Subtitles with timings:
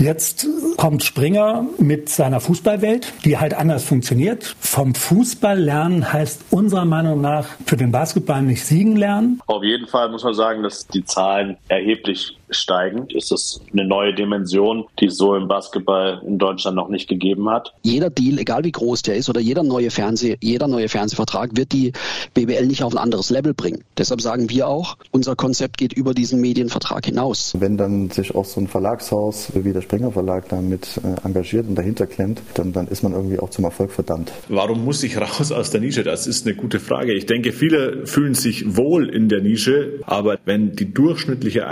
[0.00, 0.46] Jetzt
[0.76, 4.56] kommt Springer mit seiner Fußballwelt, die halt anders funktioniert.
[4.58, 9.40] Vom Fußball lernen heißt unserer Meinung nach für den Basketball nicht siegen lernen.
[9.46, 13.06] Auf jeden Fall muss man sagen, dass die Zahlen erheblich steigen.
[13.08, 17.48] Ist das eine neue Dimension, die es so im Basketball in Deutschland noch nicht gegeben
[17.50, 17.72] hat?
[17.82, 21.72] Jeder Deal, egal wie groß der ist oder jeder neue Fernseh, jeder neue Fernsehvertrag wird
[21.72, 21.92] die
[22.34, 23.84] BBL nicht auf ein anderes Level bringen.
[23.98, 27.54] Deshalb sagen wir auch, unser Konzept geht über diesen Medienvertrag hinaus.
[27.58, 31.74] Wenn dann sich auch so ein Verlagshaus wie der Springer Verlag damit äh, engagiert und
[31.76, 34.32] dahinter klemmt, dann, dann ist man irgendwie auch zum Erfolg verdammt.
[34.48, 36.02] Warum muss ich raus aus der Nische?
[36.02, 37.12] Das ist eine gute Frage.
[37.12, 41.66] Ich denke, viele fühlen sich wohl in der Nische, aber wenn die durchschnittliche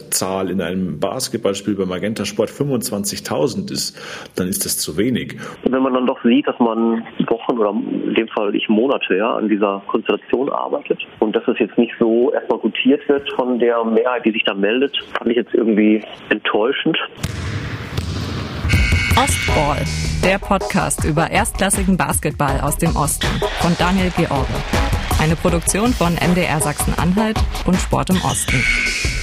[0.00, 3.96] Einschaltzahl in einem Basketballspiel bei Magenta Sport 25.000 ist,
[4.36, 5.36] dann ist das zu wenig.
[5.64, 9.36] Wenn man dann doch sieht, dass man Wochen oder in dem Fall ich Monate ja,
[9.36, 13.84] an dieser Konstellation arbeitet und dass es jetzt nicht so erstmal gutiert wird von der
[13.84, 16.98] Mehrheit, die sich da meldet, fand ich jetzt irgendwie enttäuschend.
[19.16, 19.84] Ostball,
[20.24, 23.26] der Podcast über erstklassigen Basketball aus dem Osten
[23.60, 24.46] von Daniel George.
[25.20, 29.19] Eine Produktion von MDR Sachsen-Anhalt und Sport im Osten.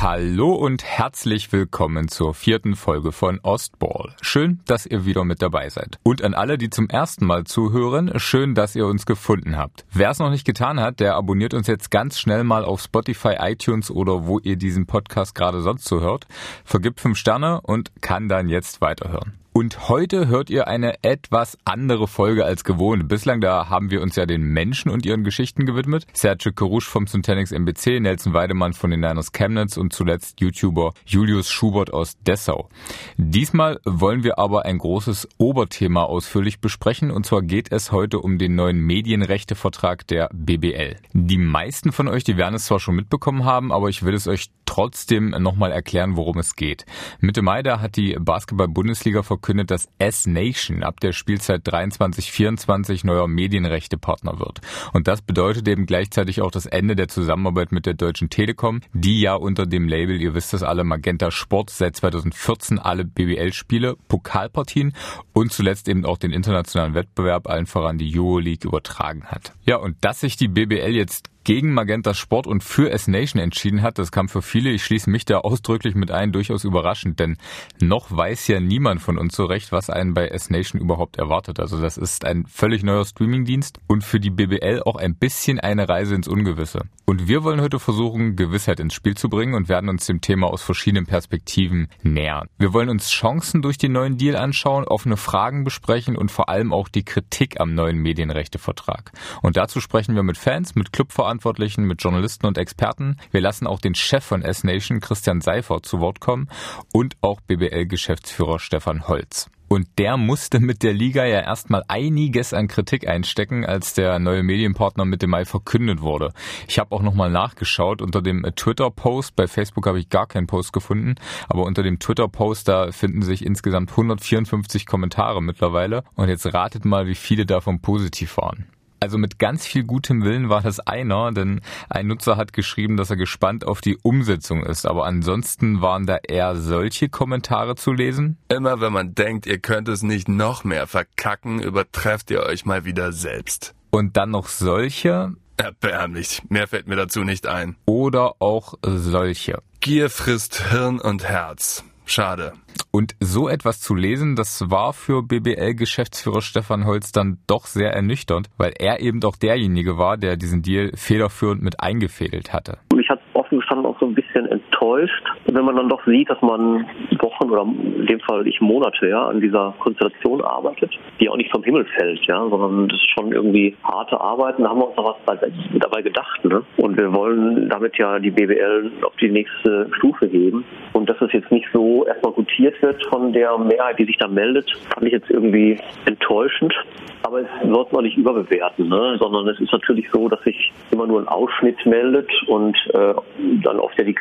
[0.00, 4.14] Hallo und herzlich willkommen zur vierten Folge von Ostball.
[4.22, 5.98] Schön, dass ihr wieder mit dabei seid.
[6.04, 9.84] Und an alle, die zum ersten Mal zuhören, schön, dass ihr uns gefunden habt.
[9.90, 13.38] Wer es noch nicht getan hat, der abonniert uns jetzt ganz schnell mal auf Spotify,
[13.40, 16.28] iTunes oder wo ihr diesen Podcast gerade sonst so hört,
[16.64, 19.32] vergibt fünf Sterne und kann dann jetzt weiterhören.
[19.58, 23.08] Und heute hört ihr eine etwas andere Folge als gewohnt.
[23.08, 26.06] Bislang da haben wir uns ja den Menschen und ihren Geschichten gewidmet.
[26.12, 31.50] Sergio Kerouche vom Syntanix MBC, Nelson Weidemann von den Niners Chemnitz und zuletzt YouTuber Julius
[31.50, 32.68] Schubert aus Dessau.
[33.16, 38.38] Diesmal wollen wir aber ein großes Oberthema ausführlich besprechen und zwar geht es heute um
[38.38, 40.98] den neuen Medienrechtevertrag der BBL.
[41.14, 44.28] Die meisten von euch, die werden es zwar schon mitbekommen haben, aber ich will es
[44.28, 46.84] euch trotzdem nochmal erklären, worum es geht.
[47.20, 54.38] Mitte Mai da hat die Basketball-Bundesliga verkündet, dass S-Nation ab der Spielzeit 23-24 neuer Medienrechtepartner
[54.38, 54.60] wird.
[54.92, 59.22] Und das bedeutet eben gleichzeitig auch das Ende der Zusammenarbeit mit der Deutschen Telekom, die
[59.22, 64.92] ja unter dem Label, ihr wisst es alle, Magenta Sport seit 2014 alle BBL-Spiele, Pokalpartien
[65.32, 69.54] und zuletzt eben auch den internationalen Wettbewerb allen voran die Euroleague übertragen hat.
[69.64, 73.98] Ja, und dass sich die BBL jetzt gegen Magenta Sport und für S-Nation entschieden hat.
[73.98, 77.38] Das kam für viele, ich schließe mich da ausdrücklich mit ein, durchaus überraschend, denn
[77.80, 81.58] noch weiß ja niemand von uns so recht, was einen bei S-Nation überhaupt erwartet.
[81.58, 85.88] Also das ist ein völlig neuer Streamingdienst und für die BBL auch ein bisschen eine
[85.88, 86.82] Reise ins Ungewisse.
[87.06, 90.48] Und wir wollen heute versuchen, Gewissheit ins Spiel zu bringen und werden uns dem Thema
[90.48, 92.48] aus verschiedenen Perspektiven nähern.
[92.58, 96.74] Wir wollen uns Chancen durch den neuen Deal anschauen, offene Fragen besprechen und vor allem
[96.74, 99.12] auch die Kritik am neuen Medienrechtevertrag.
[99.40, 103.16] Und dazu sprechen wir mit Fans, mit Clubverantwortlichen, Verantwortlichen, mit Journalisten und Experten.
[103.30, 106.48] Wir lassen auch den Chef von S-Nation, Christian Seifert, zu Wort kommen
[106.92, 109.48] und auch BBL-Geschäftsführer Stefan Holz.
[109.68, 114.42] Und der musste mit der Liga ja erstmal einiges an Kritik einstecken, als der neue
[114.42, 116.32] Medienpartner Mitte Mai verkündet wurde.
[116.66, 119.36] Ich habe auch nochmal nachgeschaut unter dem Twitter-Post.
[119.36, 121.16] Bei Facebook habe ich gar keinen Post gefunden,
[121.48, 126.02] aber unter dem Twitter-Post, da finden sich insgesamt 154 Kommentare mittlerweile.
[126.14, 128.66] Und jetzt ratet mal, wie viele davon positiv waren.
[129.00, 133.10] Also mit ganz viel gutem Willen war das einer, denn ein Nutzer hat geschrieben, dass
[133.10, 134.86] er gespannt auf die Umsetzung ist.
[134.86, 138.38] Aber ansonsten waren da eher solche Kommentare zu lesen.
[138.48, 142.84] Immer wenn man denkt, ihr könnt es nicht noch mehr verkacken, übertrefft ihr euch mal
[142.84, 143.74] wieder selbst.
[143.90, 145.34] Und dann noch solche.
[145.56, 146.42] Erbärmlich.
[146.48, 147.76] Mehr fällt mir dazu nicht ein.
[147.86, 149.62] Oder auch solche.
[149.80, 151.84] Gier frisst Hirn und Herz.
[152.04, 152.52] Schade.
[152.98, 158.50] Und so etwas zu lesen, das war für BBL-Geschäftsführer Stefan Holz dann doch sehr ernüchternd,
[158.56, 162.78] weil er eben doch derjenige war, der diesen Deal federführend mit eingefädelt hatte.
[162.92, 164.46] Mich hat offen gestanden auch so ein bisschen
[164.78, 166.86] enttäuscht, wenn man dann doch sieht, dass man
[167.20, 171.50] Wochen oder in dem Fall ich Monate ja an dieser Konstellation arbeitet, die auch nicht
[171.50, 174.56] vom Himmel fällt, ja, sondern das ist schon irgendwie harte Arbeit.
[174.58, 175.40] Da haben wir uns noch was
[175.78, 176.62] dabei gedacht, ne?
[176.76, 180.64] Und wir wollen damit ja die BBL auf die nächste Stufe heben.
[180.92, 184.28] Und dass es jetzt nicht so erstmal gutiert wird von der Mehrheit, die sich da
[184.28, 186.74] meldet, fand ich jetzt irgendwie enttäuschend.
[187.22, 189.16] Aber es sollte man nicht überbewerten, ne?
[189.20, 193.14] sondern es ist natürlich so, dass sich immer nur ein Ausschnitt meldet und äh,
[193.62, 194.14] dann oft ja die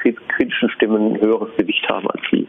[0.48, 2.48] kritischen Stimmen ein höheres Gewicht haben als die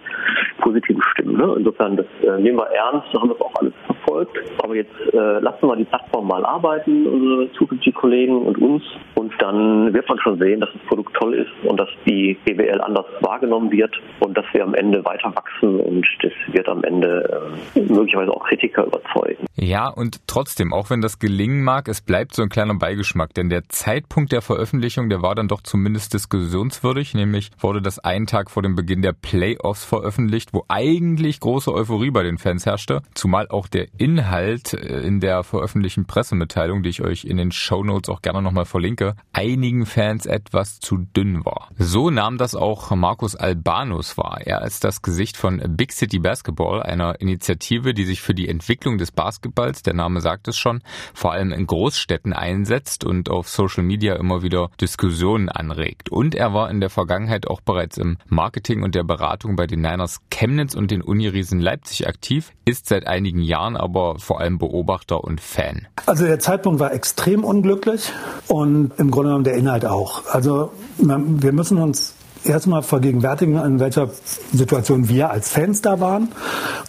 [0.61, 1.37] positiven Stimmen.
[1.37, 1.55] Ne?
[1.59, 4.37] Insofern, das äh, nehmen wir ernst, da haben wir auch alles verfolgt.
[4.63, 8.83] Aber jetzt äh, lassen wir die Plattform mal arbeiten, unsere zukünftigen Kollegen und uns
[9.15, 12.81] und dann wird man schon sehen, dass das Produkt toll ist und dass die BWL
[12.81, 17.51] anders wahrgenommen wird und dass wir am Ende weiter wachsen und das wird am Ende
[17.75, 19.47] äh, möglicherweise auch Kritiker überzeugen.
[19.57, 23.49] Ja, und trotzdem, auch wenn das gelingen mag, es bleibt so ein kleiner Beigeschmack, denn
[23.49, 28.51] der Zeitpunkt der Veröffentlichung, der war dann doch zumindest diskussionswürdig, nämlich wurde das einen Tag
[28.51, 33.49] vor dem Beginn der Playoffs veröffentlicht, wo eigentlich große Euphorie bei den Fans herrschte, zumal
[33.49, 38.11] auch der Inhalt äh, in der veröffentlichten Pressemitteilung, die ich euch in den Show Notes
[38.11, 41.69] auch gerne nochmal verlinke, einigen Fans etwas zu dünn war.
[41.79, 44.41] So nahm das auch Markus Albanus wahr.
[44.45, 48.99] Er ist das Gesicht von Big City Basketball, einer Initiative, die sich für die Entwicklung
[48.99, 50.83] des Basketballs, der Name sagt es schon,
[51.15, 56.09] vor allem in Großstädten einsetzt und auf Social Media immer wieder Diskussionen anregt.
[56.11, 59.81] Und er war in der Vergangenheit auch bereits im Marketing und der Beratung bei den
[59.81, 65.23] Niners Chemnitz und den Uniriesen Leipzig aktiv, ist seit einigen Jahren aber vor allem Beobachter
[65.23, 65.87] und Fan.
[66.07, 68.13] Also der Zeitpunkt war extrem unglücklich
[68.49, 70.27] und im Grunde genommen der Inhalt auch.
[70.27, 72.15] Also wir müssen uns
[72.49, 74.11] erstmal vergegenwärtigen, in welcher
[74.53, 76.29] Situation wir als Fans da waren.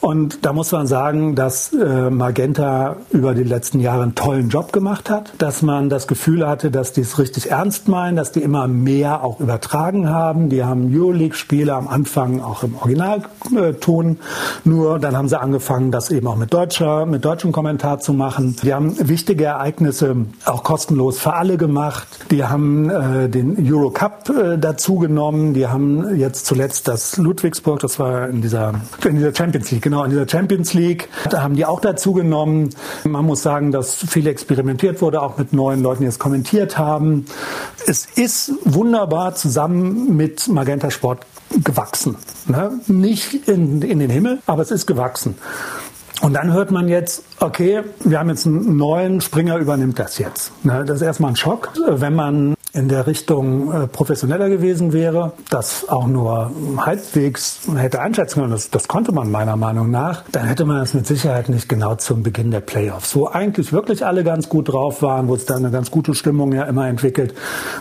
[0.02, 4.72] Und da muss man sagen, dass äh, Magenta über die letzten Jahre einen tollen Job
[4.72, 8.42] gemacht hat, dass man das Gefühl hatte, dass die es richtig ernst meinen, dass die
[8.42, 10.50] immer mehr auch übertragen haben.
[10.50, 14.20] Die haben Euroleague-Spiele am Anfang auch im Originalton
[14.64, 15.00] nur.
[15.00, 18.56] Dann haben sie angefangen, das eben auch mit deutscher, mit deutschem Kommentar zu machen.
[18.64, 20.16] Die haben wichtige Ereignisse
[20.46, 22.08] auch kostenlos für alle gemacht.
[22.32, 28.00] Die haben äh, den Eurocup äh, dazu genommen die haben jetzt zuletzt das Ludwigsburg, das
[28.00, 31.66] war in dieser, in dieser Champions League, genau, in dieser Champions League, da haben die
[31.66, 32.70] auch dazu genommen.
[33.04, 37.26] Man muss sagen, dass viel experimentiert wurde, auch mit neuen Leuten, die es kommentiert haben.
[37.88, 41.26] Es ist wunderbar zusammen mit Magenta Sport
[41.64, 42.16] gewachsen.
[42.48, 42.80] Ne?
[42.88, 45.36] Nicht in, in den Himmel, aber es ist gewachsen.
[46.22, 50.52] Und dann hört man jetzt, okay, wir haben jetzt einen neuen Springer, übernimmt das jetzt.
[50.66, 50.84] Ne?
[50.86, 55.90] Das ist erstmal ein Schock, wenn man in der Richtung äh, professioneller gewesen wäre, das
[55.90, 60.66] auch nur halbwegs hätte einschätzen können, das, das konnte man meiner Meinung nach, dann hätte
[60.66, 64.50] man es mit Sicherheit nicht genau zum Beginn der Playoffs, wo eigentlich wirklich alle ganz
[64.50, 67.34] gut drauf waren, wo es da eine ganz gute Stimmung ja immer entwickelt.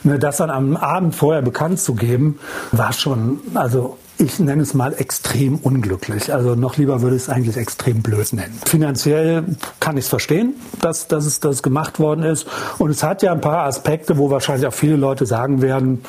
[0.04, 2.38] Ne, das dann am Abend vorher bekannt zu geben,
[2.72, 6.34] war schon, also ich nenne es mal extrem unglücklich.
[6.34, 8.58] Also noch lieber würde ich es eigentlich extrem blöd nennen.
[8.66, 9.44] Finanziell
[9.78, 12.46] kann ich es verstehen, dass, dass, es, dass es gemacht worden ist.
[12.78, 16.02] Und es hat ja ein paar Aspekte, wo wahrscheinlich auch viele Leute sagen werden,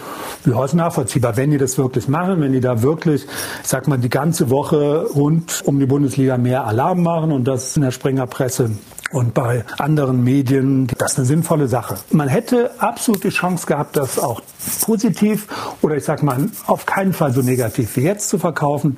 [0.45, 3.25] ja, ist nachvollziehbar, wenn die das wirklich machen, wenn die da wirklich,
[3.61, 7.75] ich sag mal, die ganze Woche rund um die Bundesliga mehr Alarm machen und das
[7.75, 8.71] in der Springerpresse
[9.11, 10.88] und bei anderen Medien.
[10.97, 11.97] Das ist eine sinnvolle Sache.
[12.11, 14.41] Man hätte absolut die Chance gehabt, das auch
[14.81, 15.47] positiv
[15.81, 18.97] oder ich sag mal auf keinen Fall so negativ wie jetzt zu verkaufen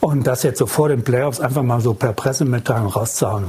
[0.00, 3.44] und das jetzt so vor den Playoffs einfach mal so per Pressemitteilung rauszuhauen.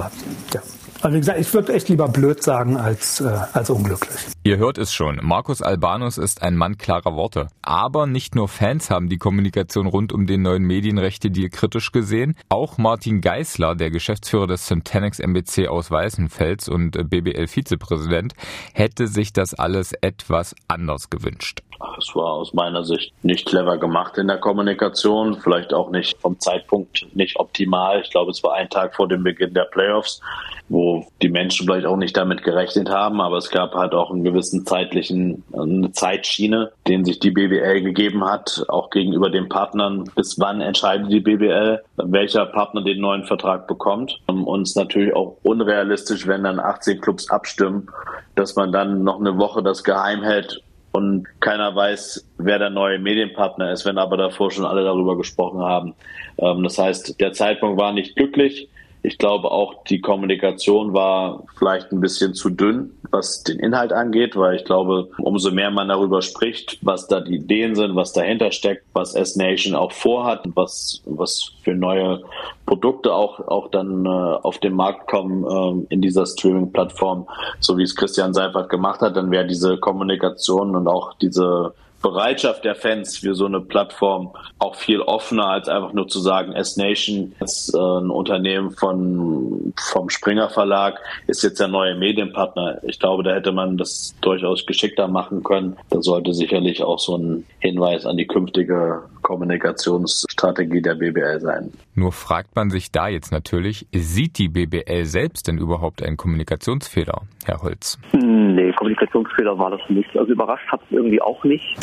[0.54, 0.62] Ja.
[1.02, 4.18] Also wie gesagt, ich würde echt lieber blöd sagen als, äh, als unglücklich.
[4.44, 7.48] Ihr hört es schon, Markus Albanus ist ein Mann klarer Worte.
[7.62, 12.36] Aber nicht nur Fans haben die Kommunikation rund um den neuen Medienrechte-Deal kritisch gesehen.
[12.50, 18.34] Auch Martin Geisler, der Geschäftsführer des Syntanex MBC aus Weißenfels und BBL-Vizepräsident,
[18.74, 21.62] hätte sich das alles etwas anders gewünscht.
[22.00, 26.40] Es war aus meiner Sicht nicht clever gemacht in der Kommunikation, vielleicht auch nicht vom
[26.40, 28.02] Zeitpunkt nicht optimal.
[28.02, 30.22] Ich glaube, es war ein Tag vor dem Beginn der Playoffs,
[30.70, 30.87] wo
[31.22, 34.66] die Menschen vielleicht auch nicht damit gerechnet haben, aber es gab halt auch einen gewissen
[34.66, 40.10] zeitlichen, eine Zeitschiene, den sich die BBL gegeben hat, auch gegenüber den Partnern.
[40.16, 44.20] Bis wann entscheidet die BBL, welcher Partner den neuen Vertrag bekommt?
[44.28, 47.88] Und es ist natürlich auch unrealistisch, wenn dann 18 Clubs abstimmen,
[48.36, 50.62] dass man dann noch eine Woche das geheim hält
[50.98, 55.62] und keiner weiß, wer der neue Medienpartner ist, wenn aber davor schon alle darüber gesprochen
[55.62, 55.94] haben.
[56.40, 58.68] Ähm, das heißt, der Zeitpunkt war nicht glücklich.
[59.08, 64.36] Ich glaube auch, die Kommunikation war vielleicht ein bisschen zu dünn, was den Inhalt angeht,
[64.36, 68.52] weil ich glaube, umso mehr man darüber spricht, was da die Ideen sind, was dahinter
[68.52, 72.22] steckt, was S-Nation auch vorhat, was, was für neue
[72.66, 77.30] Produkte auch, auch dann äh, auf den Markt kommen äh, in dieser Streaming-Plattform,
[77.62, 82.64] so wie es Christian Seifert gemacht hat, dann wäre diese Kommunikation und auch diese Bereitschaft
[82.64, 87.34] der Fans für so eine Plattform auch viel offener, als einfach nur zu sagen, S-Nation
[87.40, 92.82] ist äh, ein Unternehmen von, vom Springer Verlag, ist jetzt der neue Medienpartner.
[92.84, 95.78] Ich glaube, da hätte man das durchaus geschickter machen können.
[95.90, 101.72] Da sollte sicherlich auch so ein Hinweis an die künftige Kommunikationsstrategie der BBL sein.
[101.96, 107.24] Nur fragt man sich da jetzt natürlich, sieht die BBL selbst denn überhaupt einen Kommunikationsfehler,
[107.46, 107.98] Herr Holz?
[108.14, 110.16] Nee, Kommunikationsfehler war das nicht.
[110.18, 111.78] Also überrascht hat es irgendwie auch nicht.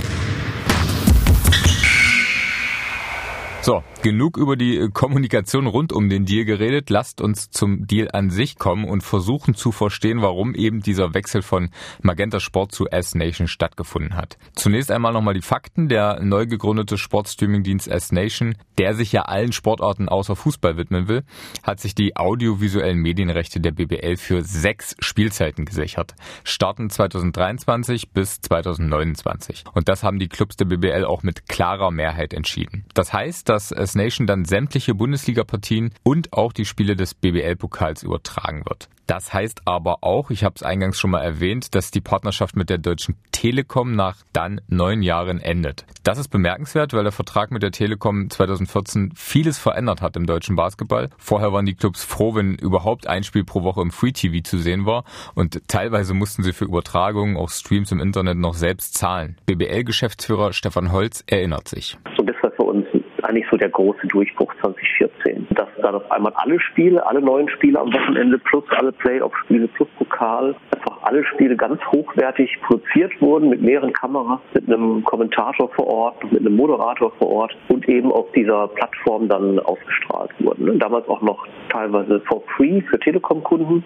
[3.61, 6.91] So, Genug über die Kommunikation rund um den Deal geredet.
[6.91, 11.41] Lasst uns zum Deal an sich kommen und versuchen zu verstehen, warum eben dieser Wechsel
[11.41, 11.71] von
[12.03, 14.37] Magenta Sport zu S-Nation stattgefunden hat.
[14.57, 15.89] Zunächst einmal nochmal die Fakten.
[15.89, 21.23] Der neu gegründete Sportstreaming-Dienst S-Nation, der sich ja allen Sportarten außer Fußball widmen will,
[21.63, 26.15] hat sich die audiovisuellen Medienrechte der BBL für sechs Spielzeiten gesichert.
[26.45, 29.65] Starten 2023 bis 2029.
[29.73, 32.85] Und das haben die Clubs der BBL auch mit klarer Mehrheit entschieden.
[32.93, 38.89] Das heißt, dass S-Nation dann sämtliche Bundesliga-Partien und auch die Spiele des BBL-Pokals übertragen wird.
[39.07, 42.71] Das heißt aber auch, ich habe es eingangs schon mal erwähnt, dass die Partnerschaft mit
[42.71, 45.85] der Deutschen Telekom nach dann neun Jahren endet.
[46.05, 50.57] Das ist bemerkenswert, weil der Vertrag mit der Telekom 2014 vieles verändert hat im deutschen
[50.57, 51.11] Basketball.
[51.19, 54.59] Vorher waren die Clubs froh, wenn überhaupt ein Spiel pro Woche im Free TV zu
[54.59, 59.37] sehen war und teilweise mussten sie für Übertragungen, auch Streams im Internet noch selbst zahlen.
[59.47, 61.99] BBL-Geschäftsführer Stefan Holz erinnert sich.
[62.17, 62.87] So das war für uns
[63.25, 65.47] eigentlich so der große Durchbruch 2014.
[65.51, 69.89] Dass dann auf einmal alle Spiele, alle neuen Spiele am Wochenende plus alle Playoff-Spiele plus
[69.99, 75.87] Pokal, einfach alle Spiele ganz hochwertig produziert wurden mit mehreren Kameras, mit einem Kommentator vor
[75.87, 80.79] Ort, mit einem Moderator vor Ort und eben auf dieser Plattform dann ausgestrahlt wurden.
[80.79, 83.85] Damals auch noch teilweise for free für Telekom-Kunden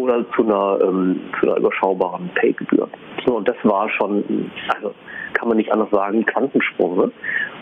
[0.00, 2.88] oder zu einer, ähm, zu einer überschaubaren Pay-Gebühr.
[3.26, 4.94] So, und das war schon, also
[5.34, 6.96] kann man nicht anders sagen, Quantensprung.
[6.96, 7.12] Ne?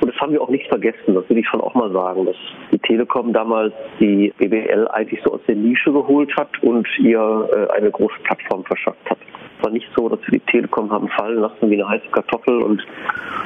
[0.00, 2.36] Und das haben wir auch nicht vergessen, das will ich schon auch mal sagen, dass
[2.72, 7.76] die Telekom damals die BBL eigentlich so aus der Nische geholt hat und ihr äh,
[7.76, 9.18] eine große Plattform verschafft hat.
[9.58, 12.62] Es war nicht so, dass wir die Telekom haben fallen lassen wie eine heiße Kartoffel
[12.62, 12.84] und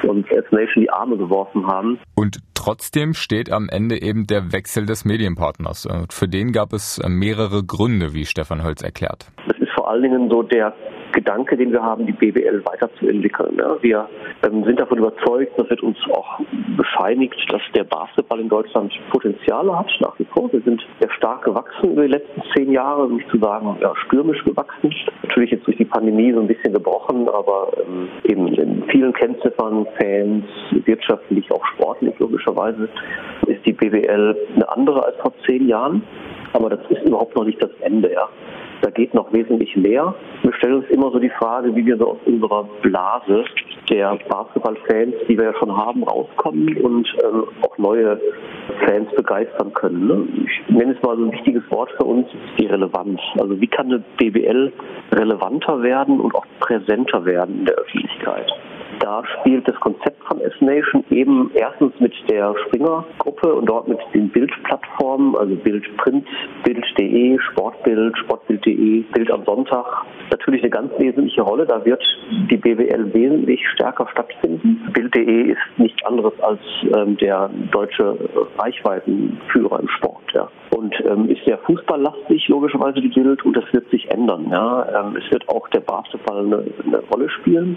[0.03, 1.99] uns als Nation die Arme geworfen haben.
[2.15, 5.87] Und trotzdem steht am Ende eben der Wechsel des Medienpartners.
[5.87, 9.33] Und für den gab es mehrere Gründe, wie Stefan Holz erklärt.
[9.49, 10.75] Das ist vor allen Dingen so der
[11.13, 13.57] Gedanke, den wir haben, die BWL weiterzuentwickeln.
[13.59, 14.09] Ja, wir
[14.45, 16.41] ähm, sind davon überzeugt, das wird uns auch
[16.77, 20.53] bescheinigt, dass der Basketball in Deutschland Potenziale hat, nach wie vor.
[20.53, 23.93] Wir sind sehr stark gewachsen über die letzten zehn Jahre, um nicht zu sagen, ja,
[24.07, 24.95] stürmisch gewachsen.
[25.23, 29.87] Natürlich jetzt durch die Pandemie so ein bisschen gebrochen, aber ähm, eben in vielen Kennziffern,
[29.99, 30.45] Fans,
[30.85, 32.89] wirtschaftlich, auch sportlich logischerweise,
[33.47, 36.03] ist die BWL eine andere als vor zehn Jahren.
[36.53, 38.29] Aber das ist überhaupt noch nicht das Ende, ja.
[38.83, 40.13] Da geht noch wesentlich mehr.
[40.43, 43.45] Wir stellen uns immer so die Frage, wie wir so aus unserer Blase
[43.89, 48.21] der Basketballfans, die wir ja schon haben, rauskommen und ähm, auch neue
[48.85, 50.07] Fans begeistern können.
[50.09, 50.27] Ne?
[50.47, 52.27] Ich nenne es mal so ein wichtiges Wort für uns,
[52.59, 53.21] die Relevanz.
[53.39, 54.73] Also wie kann eine BBL
[55.13, 58.53] relevanter werden und auch präsenter werden in der Öffentlichkeit?
[59.03, 64.29] Da spielt das Konzept von S-Nation eben erstens mit der Springer-Gruppe und dort mit den
[64.29, 66.25] Bildplattformen, also Bildprint,
[66.63, 69.85] Bild.de, Sportbild, Sportbild.de, Bild am Sonntag,
[70.31, 71.67] natürlich eine ganz wesentliche Rolle.
[71.67, 72.01] Da wird
[72.49, 74.89] die BWL wesentlich stärker stattfinden.
[74.93, 76.61] Bild.de ist nichts anderes als
[76.97, 78.17] ähm, der deutsche
[78.57, 80.23] Reichweitenführer im Sport.
[80.33, 80.49] Ja.
[80.71, 84.47] Und ähm, ist sehr fußballlastig, logischerweise die Bild, und das wird sich ändern.
[84.49, 84.87] Ja.
[85.01, 87.77] Ähm, es wird auch der Basketball eine, eine Rolle spielen.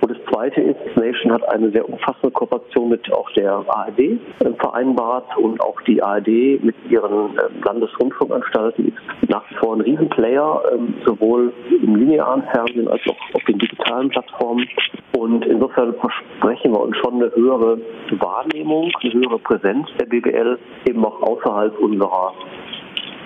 [0.00, 4.18] Und das Zweite ist, Nation hat eine sehr umfassende Kooperation mit auch der ARD äh,
[4.58, 10.62] vereinbart und auch die ARD mit ihren äh, Landesrundfunkanstalten ist nach wie vor ein Riesenplayer,
[10.72, 14.68] äh, sowohl im linearen Fernsehen als auch auf den digitalen Plattformen.
[15.16, 17.78] Und insofern versprechen wir uns schon eine höhere
[18.18, 22.32] Wahrnehmung, eine höhere Präsenz der BBL eben auch außerhalb unserer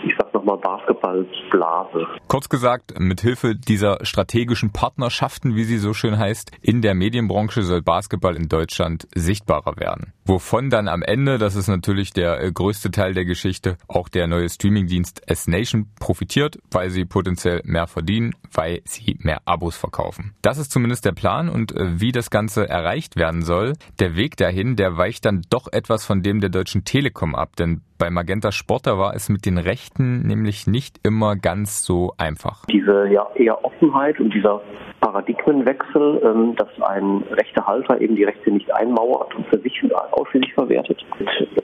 [0.05, 2.07] ich sag nochmal Basketballblase.
[2.29, 7.63] Kurz gesagt, mit Hilfe dieser strategischen Partnerschaften, wie sie so schön heißt, in der Medienbranche
[7.63, 10.13] soll Basketball in Deutschland sichtbarer werden.
[10.31, 14.29] Wovon dann am Ende, das ist natürlich der äh, größte Teil der Geschichte, auch der
[14.29, 20.35] neue Streamingdienst S-Nation profitiert, weil sie potenziell mehr verdienen, weil sie mehr Abos verkaufen.
[20.41, 24.37] Das ist zumindest der Plan und äh, wie das Ganze erreicht werden soll, der Weg
[24.37, 28.53] dahin, der weicht dann doch etwas von dem der Deutschen Telekom ab, denn bei Magenta
[28.53, 32.65] Sport, war es mit den Rechten nämlich nicht immer ganz so einfach.
[32.67, 34.63] Diese ja eher Offenheit und dieser
[35.01, 41.05] Paradigmenwechsel, ähm, dass ein Rechtehalter eben die Rechte nicht einmauert und für sich ausschließlich verwertet.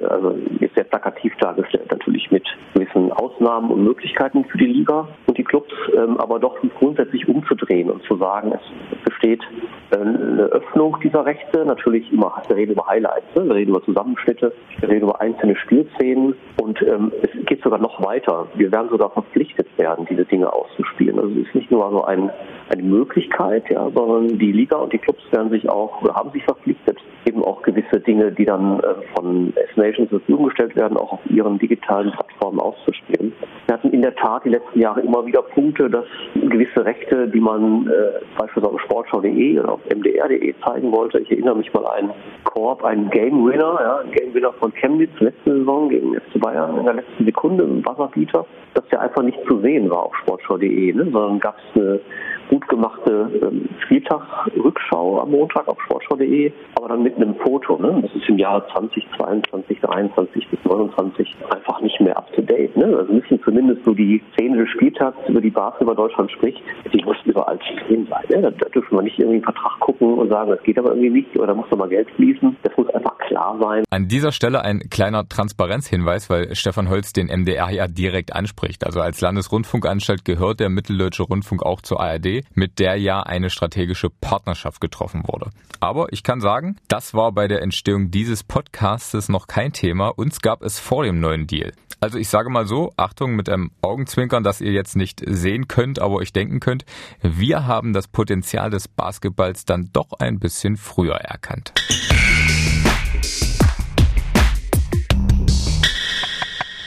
[0.09, 5.39] Also ist sehr plakativ dargestellt, natürlich mit gewissen Ausnahmen und Möglichkeiten für die Liga und
[5.39, 10.97] die Clubs, ähm, aber doch grundsätzlich umzudrehen und zu sagen, es besteht äh, eine Öffnung
[11.03, 13.47] dieser Rechte, natürlich immer, wir reden über Highlights, ne?
[13.47, 18.05] wir reden über Zusammenschnitte, wir reden über einzelne Spielszenen und ähm, es geht sogar noch
[18.05, 18.47] weiter.
[18.55, 21.19] Wir werden sogar verpflichtet werden, diese Dinge auszuspielen.
[21.19, 22.31] Also es ist nicht nur so ein,
[22.71, 26.45] eine Möglichkeit, ja, sondern die Liga und die Clubs werden sich auch oder haben sich
[26.45, 31.15] verpflichtet, eben auch gewisse Dinge, die dann äh, von S-Nation zur Verfügung gestellt werden, auch
[31.15, 33.33] auf ihren digitalen Plattformen auszuspielen.
[33.67, 37.41] Wir hatten in der Tat die letzten Jahre immer wieder Punkte, dass gewisse Rechte, die
[37.41, 41.97] man äh, beispielsweise auf sportschau.de oder auf mdr.de zeigen wollte, ich erinnere mich mal an
[41.97, 42.11] einen
[42.45, 46.79] Korb, einen Game Winner, ja, ein Game Winner von Chemnitz letzte Saison gegen FC Bayern
[46.79, 50.93] in der letzten Sekunde im Wasserbieter, dass der einfach nicht zu sehen war auf sportschau.de,
[50.93, 52.01] ne, sondern gab es eine
[52.49, 57.79] gut gemachte ähm, Spieltagsrückschau am Montag auf sportschau.de, aber dann mit einem Foto.
[57.79, 58.03] Ne?
[58.03, 62.77] Das ist im Jahr 2022, 23 bis 29 einfach nicht mehr up to date.
[62.77, 62.97] Ne?
[62.97, 66.61] Also müssen zumindest so die Szene des Spieltags, über die Basketball Deutschland spricht,
[66.93, 68.25] die muss überall zu sehen sein.
[68.29, 68.43] Ne?
[68.43, 71.11] Da, da dürfen wir nicht irgendwie einen Vertrag gucken und sagen, das geht aber irgendwie
[71.11, 72.57] nicht oder da muss doch mal Geld fließen.
[72.63, 73.85] Das muss einfach klar sein.
[73.91, 78.85] An dieser Stelle ein kleiner Transparenzhinweis, weil Stefan Holz den MDR ja direkt anspricht.
[78.85, 84.11] Also als Landesrundfunkanstalt gehört der Mitteldeutsche Rundfunk auch zur ARD mit der ja eine strategische
[84.11, 85.51] Partnerschaft getroffen wurde.
[85.81, 90.09] Aber ich kann sagen, das war bei der Entstehung dieses Podcastes noch kein Thema.
[90.09, 91.73] Uns gab es vor dem neuen Deal.
[92.01, 95.99] Also ich sage mal so, Achtung mit einem Augenzwinkern, das ihr jetzt nicht sehen könnt,
[95.99, 96.85] aber euch denken könnt,
[97.23, 101.73] wir haben das Potenzial des Basketballs dann doch ein bisschen früher erkannt.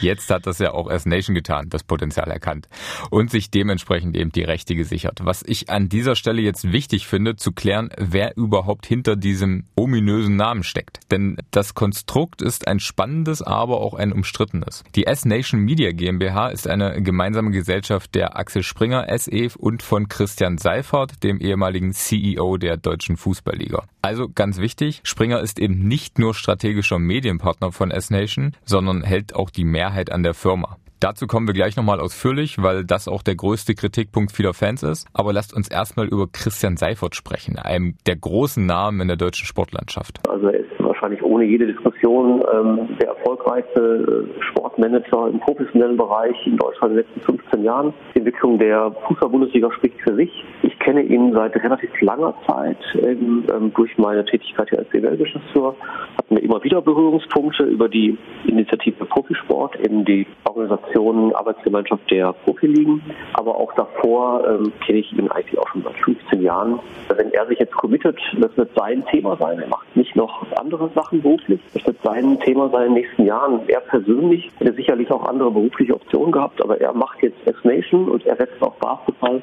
[0.02, 2.68] Jetzt hat das ja auch S Nation getan, das Potenzial erkannt
[3.10, 5.20] und sich dementsprechend eben die Rechte gesichert.
[5.24, 10.36] Was ich an dieser Stelle jetzt wichtig finde, zu klären, wer überhaupt hinter diesem ominösen
[10.36, 11.00] Namen steckt.
[11.12, 14.84] Denn das Konstrukt ist ein spannendes, aber auch ein umstrittenes.
[14.96, 20.08] Die S Nation Media GmbH ist eine gemeinsame Gesellschaft der Axel Springer SE und von
[20.08, 23.84] Christian Seifert, dem ehemaligen CEO der Deutschen Fußballliga.
[24.02, 29.36] Also ganz wichtig, Springer ist eben nicht nur strategischer Medienpartner von S Nation, sondern hält
[29.36, 30.78] auch die Mehrheit Mehrheit an der Firma.
[31.00, 35.08] Dazu kommen wir gleich nochmal ausführlich, weil das auch der größte Kritikpunkt vieler Fans ist.
[35.14, 39.48] Aber lasst uns erstmal über Christian Seifert sprechen, einem der großen Namen in der deutschen
[39.48, 40.20] Sportlandschaft.
[40.30, 46.36] Also er ist wahrscheinlich ohne jede Diskussion ähm, der erfolgreichste äh, Sportmanager im professionellen Bereich
[46.46, 47.94] in Deutschland in den letzten 15 Jahren.
[48.14, 50.44] Die Entwicklung der Fußball-Bundesliga spricht für sich.
[50.64, 55.76] Ich kenne ihn seit relativ langer Zeit ähm, ähm durch meine Tätigkeit hier als BWL-Geschäftsführer.
[56.18, 63.02] Hatten wir immer wieder Berührungspunkte über die Initiative Profisport, eben die Organisation Arbeitsgemeinschaft der Profiligen.
[63.34, 66.80] Aber auch davor ähm, kenne ich ihn eigentlich auch schon seit 15 Jahren.
[67.16, 69.60] Wenn er sich jetzt committet, das wird sein Thema sein.
[69.60, 71.60] Er macht nicht noch andere Sachen beruflich.
[71.74, 73.62] Das wird sein Thema sein in den nächsten Jahren.
[73.68, 78.26] Er persönlich hätte sicherlich auch andere berufliche Optionen gehabt, aber er macht jetzt S-Nation und
[78.26, 79.42] er setzt auf Basketball.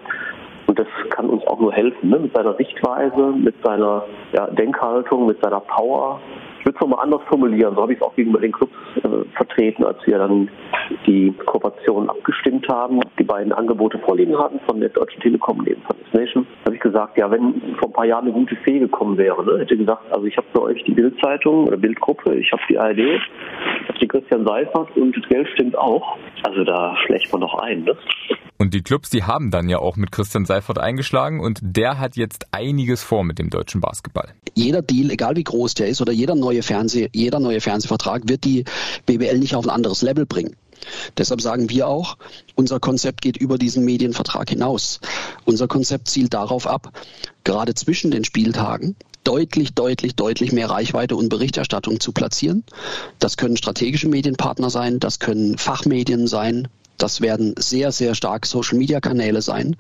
[0.67, 2.19] Und das kann uns auch nur helfen, ne?
[2.19, 6.21] mit seiner Sichtweise, mit seiner ja, Denkhaltung, mit seiner Power,
[6.67, 7.77] ich würde es nochmal anders formulieren.
[7.77, 10.49] So habe ich es auch gegenüber den Clubs äh, vertreten, als wir dann
[11.07, 15.69] die Kooperation abgestimmt haben, die beiden Angebote vorliegen hatten von der Deutschen Telekom und
[16.17, 16.47] Nation.
[16.65, 19.61] habe ich gesagt, ja, wenn vor ein paar Jahren eine gute Fee gekommen wäre, ne,
[19.61, 22.99] hätte gesagt, also ich habe für euch die Bildzeitung oder Bildgruppe, ich habe die ARD,
[22.99, 26.17] ich habe die Christian Seifert und das Geld stimmt auch.
[26.43, 27.97] Also da schlägt man doch ein, ne?
[28.59, 32.17] Und die Clubs, die haben dann ja auch mit Christian Seifert eingeschlagen und der hat
[32.17, 34.29] jetzt einiges vor mit dem deutschen Basketball.
[34.55, 38.45] Jeder Deal, egal wie groß der ist oder jeder neue Fernseh, jeder neue Fernsehvertrag wird
[38.45, 38.65] die
[39.05, 40.57] BBL nicht auf ein anderes Level bringen.
[41.19, 42.17] Deshalb sagen wir auch,
[42.55, 45.01] unser Konzept geht über diesen Medienvertrag hinaus.
[45.45, 46.93] Unser Konzept zielt darauf ab,
[47.45, 52.63] gerade zwischen den Spieltagen deutlich, deutlich, deutlich mehr Reichweite und Berichterstattung zu platzieren.
[53.19, 59.43] Das können strategische Medienpartner sein, das können Fachmedien sein, das werden sehr, sehr stark Social-Media-Kanäle
[59.43, 59.77] sein,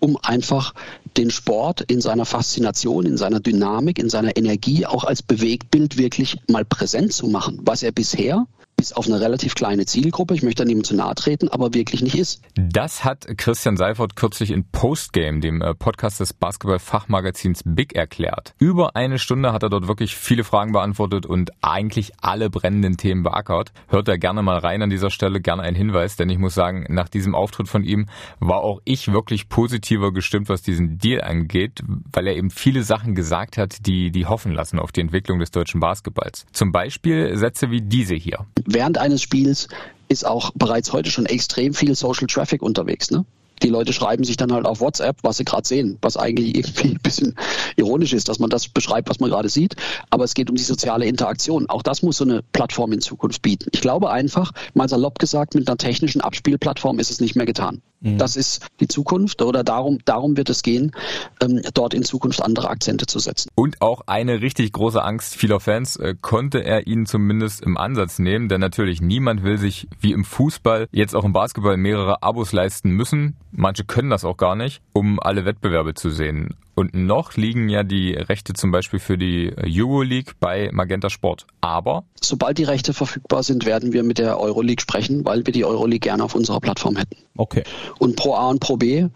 [0.00, 0.74] um einfach
[1.16, 6.38] den Sport in seiner Faszination, in seiner Dynamik, in seiner Energie auch als Bewegtbild wirklich
[6.48, 8.46] mal präsent zu machen, was er bisher
[8.84, 12.18] bis auf eine relativ kleine Zielgruppe, ich möchte niemandem zu nahe treten, aber wirklich nicht
[12.18, 12.42] ist.
[12.54, 18.52] Das hat Christian Seifert kürzlich in Postgame, dem äh, Podcast des Basketball-Fachmagazins Big, erklärt.
[18.58, 23.22] Über eine Stunde hat er dort wirklich viele Fragen beantwortet und eigentlich alle brennenden Themen
[23.22, 23.72] beackert.
[23.88, 26.84] Hört da gerne mal rein an dieser Stelle, gerne ein Hinweis, denn ich muss sagen,
[26.90, 31.82] nach diesem Auftritt von ihm war auch ich wirklich positiver gestimmt, was diesen Deal angeht,
[32.12, 35.52] weil er eben viele Sachen gesagt hat, die, die hoffen lassen auf die Entwicklung des
[35.52, 36.44] deutschen Basketballs.
[36.52, 39.68] Zum Beispiel Sätze wie diese hier während eines Spiels
[40.08, 43.10] ist auch bereits heute schon extrem viel Social Traffic unterwegs.
[43.10, 43.24] Ne?
[43.64, 46.88] die Leute schreiben sich dann halt auf WhatsApp, was sie gerade sehen, was eigentlich irgendwie
[46.88, 47.34] ein bisschen
[47.76, 49.76] ironisch ist, dass man das beschreibt, was man gerade sieht.
[50.10, 51.68] Aber es geht um die soziale Interaktion.
[51.68, 53.68] Auch das muss so eine Plattform in Zukunft bieten.
[53.72, 57.80] Ich glaube einfach, mal salopp gesagt, mit einer technischen Abspielplattform ist es nicht mehr getan.
[58.04, 58.18] Mhm.
[58.18, 60.92] Das ist die Zukunft oder darum, darum wird es gehen,
[61.40, 63.48] ähm, dort in Zukunft andere Akzente zu setzen.
[63.54, 68.18] Und auch eine richtig große Angst vieler Fans äh, konnte er ihnen zumindest im Ansatz
[68.18, 72.52] nehmen, denn natürlich niemand will sich wie im Fußball jetzt auch im Basketball mehrere Abos
[72.52, 73.36] leisten müssen.
[73.50, 76.54] Manche können das auch gar nicht, um alle Wettbewerbe zu sehen.
[76.74, 81.46] Und noch liegen ja die Rechte zum Beispiel für die Euroleague bei Magenta Sport.
[81.60, 85.64] Aber sobald die Rechte verfügbar sind, werden wir mit der Euroleague sprechen, weil wir die
[85.64, 87.16] Euroleague gerne auf unserer Plattform hätten.
[87.36, 87.62] Okay.
[87.98, 89.06] Und Pro A und Pro B,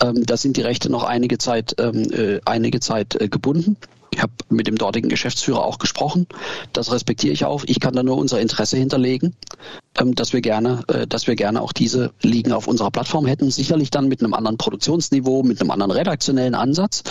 [0.00, 3.76] ähm, da sind die Rechte noch einige Zeit, ähm, äh, einige Zeit äh, gebunden.
[4.14, 6.26] Ich habe mit dem dortigen Geschäftsführer auch gesprochen.
[6.72, 7.64] Das respektiere ich auch.
[7.66, 9.34] Ich kann da nur unser Interesse hinterlegen,
[9.98, 13.50] ähm, dass wir gerne, äh, dass wir gerne auch diese Ligen auf unserer Plattform hätten.
[13.50, 17.04] Sicherlich dann mit einem anderen Produktionsniveau, mit einem anderen redaktionellen Ansatz.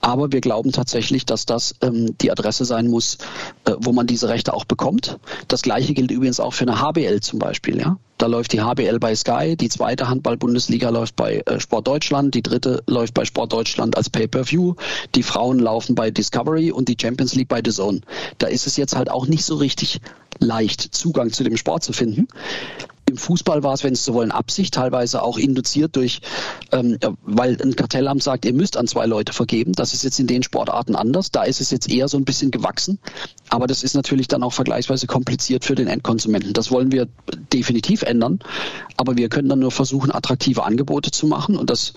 [0.00, 3.16] Aber wir glauben tatsächlich, dass das ähm, die Adresse sein muss,
[3.64, 5.18] äh, wo man diese Rechte auch bekommt.
[5.48, 7.78] Das gleiche gilt übrigens auch für eine HBL zum Beispiel.
[7.78, 7.96] Ja?
[8.18, 12.42] Da läuft die HBL bei Sky, die zweite Handball-Bundesliga läuft bei äh, Sport Deutschland, die
[12.42, 14.74] dritte läuft bei Sport Deutschland als Pay-per-View,
[15.14, 18.00] die Frauen laufen bei Discovery und die Champions League bei The Zone.
[18.38, 20.00] Da ist es jetzt halt auch nicht so richtig
[20.38, 22.28] leicht, Zugang zu dem Sport zu finden.
[23.08, 26.20] Im Fußball war es, wenn Sie so wollen, Absicht, teilweise auch induziert durch,
[26.72, 29.72] ähm, weil ein Kartellamt sagt, ihr müsst an zwei Leute vergeben.
[29.72, 31.30] Das ist jetzt in den Sportarten anders.
[31.30, 32.98] Da ist es jetzt eher so ein bisschen gewachsen.
[33.48, 36.52] Aber das ist natürlich dann auch vergleichsweise kompliziert für den Endkonsumenten.
[36.52, 37.06] Das wollen wir
[37.52, 38.40] definitiv ändern.
[38.96, 41.56] Aber wir können dann nur versuchen, attraktive Angebote zu machen.
[41.56, 41.92] Und das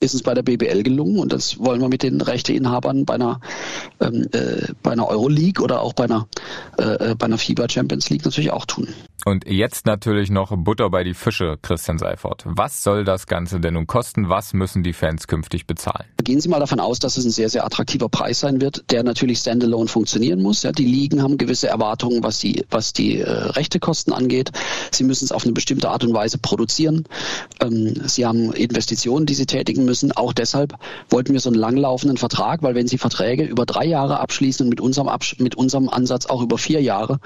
[0.00, 3.40] ist uns bei der BBL gelungen und das wollen wir mit den Rechteinhabern bei einer,
[4.00, 6.28] ähm, äh, bei einer Euroleague oder auch bei einer,
[6.78, 8.88] äh, äh bei einer FIBA Champions League natürlich auch tun.
[9.24, 12.44] Und jetzt natürlich noch Butter bei die Fische, Christian Seifert.
[12.46, 14.28] Was soll das Ganze denn nun kosten?
[14.28, 16.06] Was müssen die Fans künftig bezahlen?
[16.22, 19.02] Gehen Sie mal davon aus, dass es ein sehr, sehr attraktiver Preis sein wird, der
[19.02, 20.62] natürlich standalone funktionieren muss.
[20.62, 24.52] Ja, die Ligen haben gewisse Erwartungen, was die, was die äh, Rechtekosten angeht.
[24.92, 27.04] Sie müssen es auf eine bestimmte Art und Weise produzieren.
[27.60, 30.12] Ähm, sie haben Investitionen, die sie tätigen müssen.
[30.12, 30.74] Auch deshalb
[31.10, 34.70] wollten wir so einen langlaufenden Vertrag, weil wenn Sie Verträge über drei Jahre abschließen und
[34.70, 37.20] mit unserem, Absch mit unserem Ansatz auch über vier Jahre,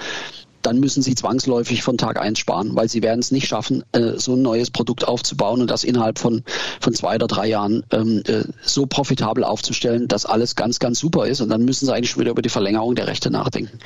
[0.63, 4.13] dann müssen sie zwangsläufig von Tag eins sparen, weil sie werden es nicht schaffen, äh,
[4.17, 6.43] so ein neues Produkt aufzubauen und das innerhalb von,
[6.81, 11.27] von zwei oder drei Jahren ähm, äh, so profitabel aufzustellen, dass alles ganz, ganz super
[11.27, 11.41] ist.
[11.41, 13.79] Und dann müssen sie eigentlich schon wieder über die Verlängerung der Rechte nachdenken.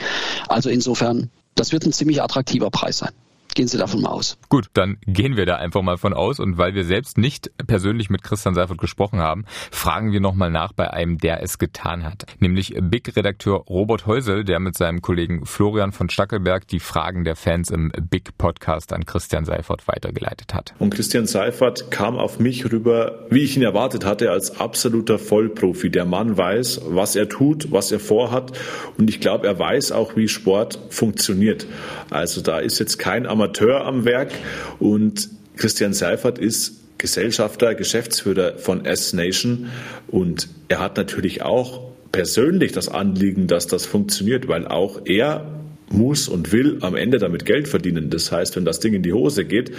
[0.49, 3.13] Also insofern, das wird ein ziemlich attraktiver Preis sein.
[3.57, 4.37] Gehen Sie davon mal aus.
[4.51, 6.41] Gut, dann gehen wir da einfach mal von aus.
[6.41, 10.75] Und weil wir selbst nicht persönlich mit Christian Seifert gesprochen haben, fragen wir nochmal nach
[10.75, 12.27] bei einem, der es getan hat.
[12.39, 17.71] Nämlich Big-Redakteur Robert Heusel, der mit seinem Kollegen Florian von Stackelberg die Fragen der Fans
[17.71, 20.75] im Big-Podcast an Christian Seifert weitergeleitet hat.
[20.79, 25.89] Und Christian Seifert kam auf mich rüber, wie ich ihn erwartet hatte, als absoluter Vollprofi.
[25.89, 28.53] Der Mann weiß, was er tut, was er vorhat.
[28.99, 31.67] Und ich glaube, er weiß auch, wie Sport funktioniert.
[32.11, 34.33] Also da ist jetzt kein Amateur Amateur am Werk
[34.81, 39.69] und Christian Seifert ist Gesellschafter, Geschäftsführer von S-Nation
[40.09, 45.47] und er hat natürlich auch persönlich das Anliegen, dass das funktioniert, weil auch er
[45.91, 48.11] muss und will am Ende damit Geld verdienen.
[48.11, 49.71] Das heißt, wenn das Ding in die Hose geht,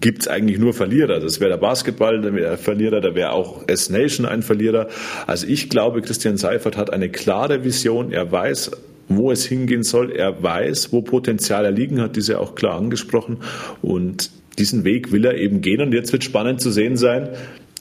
[0.00, 1.18] gibt es eigentlich nur Verlierer.
[1.18, 4.86] Das wäre der Basketball, der Verlierer, da wäre auch S-Nation ein Verlierer.
[5.26, 8.12] Also ich glaube, Christian Seifert hat eine klare Vision.
[8.12, 8.70] Er weiß,
[9.16, 10.10] wo es hingehen soll.
[10.12, 13.38] Er weiß, wo Potenziale liegen hat, diese auch klar angesprochen.
[13.80, 15.80] Und diesen Weg will er eben gehen.
[15.80, 17.30] Und jetzt wird spannend zu sehen sein,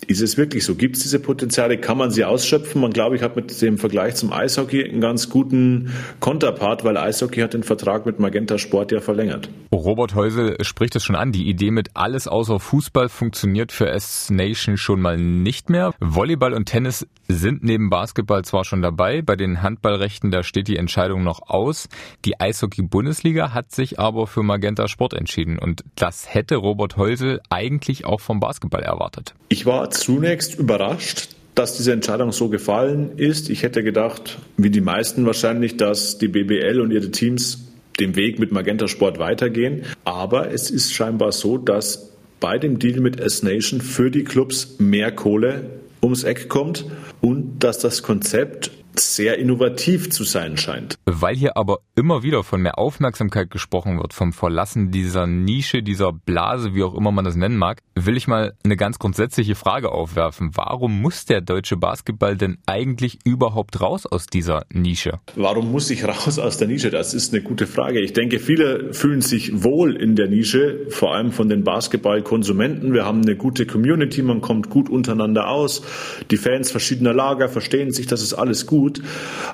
[0.08, 0.76] ist es wirklich so?
[0.76, 1.78] Gibt es diese Potenziale?
[1.78, 2.82] Kann man sie ausschöpfen?
[2.82, 7.42] Man glaube ich hat mit dem Vergleich zum Eishockey einen ganz guten Konterpart, weil Eishockey
[7.42, 9.50] hat den Vertrag mit Magenta Sport ja verlängert.
[9.72, 11.32] Robert Häusel spricht es schon an.
[11.32, 15.94] Die Idee mit alles außer Fußball funktioniert für S-Nation schon mal nicht mehr.
[16.00, 19.22] Volleyball und Tennis sind neben Basketball zwar schon dabei.
[19.22, 21.88] Bei den Handballrechten, da steht die Entscheidung noch aus.
[22.26, 25.58] Die Eishockey-Bundesliga hat sich aber für Magenta Sport entschieden.
[25.60, 29.36] Und das hätte Robert Häusel eigentlich auch vom Basketball erwartet.
[29.50, 33.49] Ich war zunächst überrascht, dass diese Entscheidung so gefallen ist.
[33.49, 37.60] Ich hätte gedacht, wie die meisten wahrscheinlich, dass die BBL und ihre Teams
[37.99, 39.84] den Weg mit Magenta Sport weitergehen.
[40.04, 45.12] Aber es ist scheinbar so, dass bei dem Deal mit S-Nation für die Clubs mehr
[45.12, 45.69] Kohle
[46.01, 46.86] ums Eck kommt
[47.21, 50.97] und dass das Konzept sehr innovativ zu sein scheint.
[51.06, 56.12] Weil hier aber immer wieder von mehr Aufmerksamkeit gesprochen wird, vom Verlassen dieser Nische, dieser
[56.12, 59.91] Blase, wie auch immer man das nennen mag, will ich mal eine ganz grundsätzliche Frage
[59.91, 60.51] aufwerfen.
[60.56, 65.19] Warum muss der deutsche Basketball denn eigentlich überhaupt raus aus dieser Nische?
[65.36, 66.89] Warum muss ich raus aus der Nische?
[66.89, 67.99] Das ist eine gute Frage.
[67.99, 72.93] Ich denke, viele fühlen sich wohl in der Nische, vor allem von den Basketballkonsumenten.
[72.93, 75.84] Wir haben eine gute Community, man kommt gut untereinander aus.
[76.30, 79.02] Die Fans verschiedener Lager verstehen sich, das ist alles gut gut.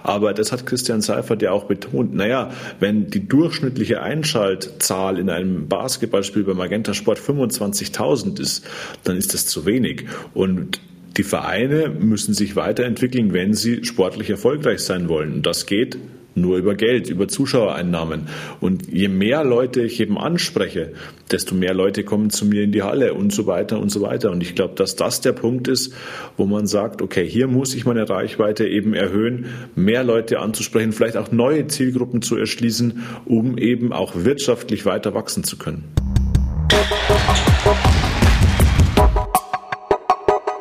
[0.03, 2.13] Aber das hat Christian Seifert ja auch betont.
[2.15, 8.65] Naja, wenn die durchschnittliche Einschaltzahl in einem Basketballspiel bei Magenta Sport 25.000 ist,
[9.03, 10.05] dann ist das zu wenig.
[10.33, 10.79] Und
[11.17, 15.33] die Vereine müssen sich weiterentwickeln, wenn sie sportlich erfolgreich sein wollen.
[15.33, 15.97] Und das geht
[16.37, 18.27] nur über Geld, über Zuschauereinnahmen.
[18.61, 20.93] Und je mehr Leute ich eben anspreche,
[21.31, 24.31] desto mehr Leute kommen zu mir in die Halle und so weiter und so weiter.
[24.31, 25.93] Und ich glaube, dass das der Punkt ist,
[26.37, 29.45] wo man sagt, okay, hier muss ich meine Reichweite eben erhöhen,
[29.75, 35.43] mehr Leute anzusprechen, vielleicht auch neue Zielgruppen zu erschließen, um eben auch wirtschaftlich weiter wachsen
[35.43, 35.83] zu können.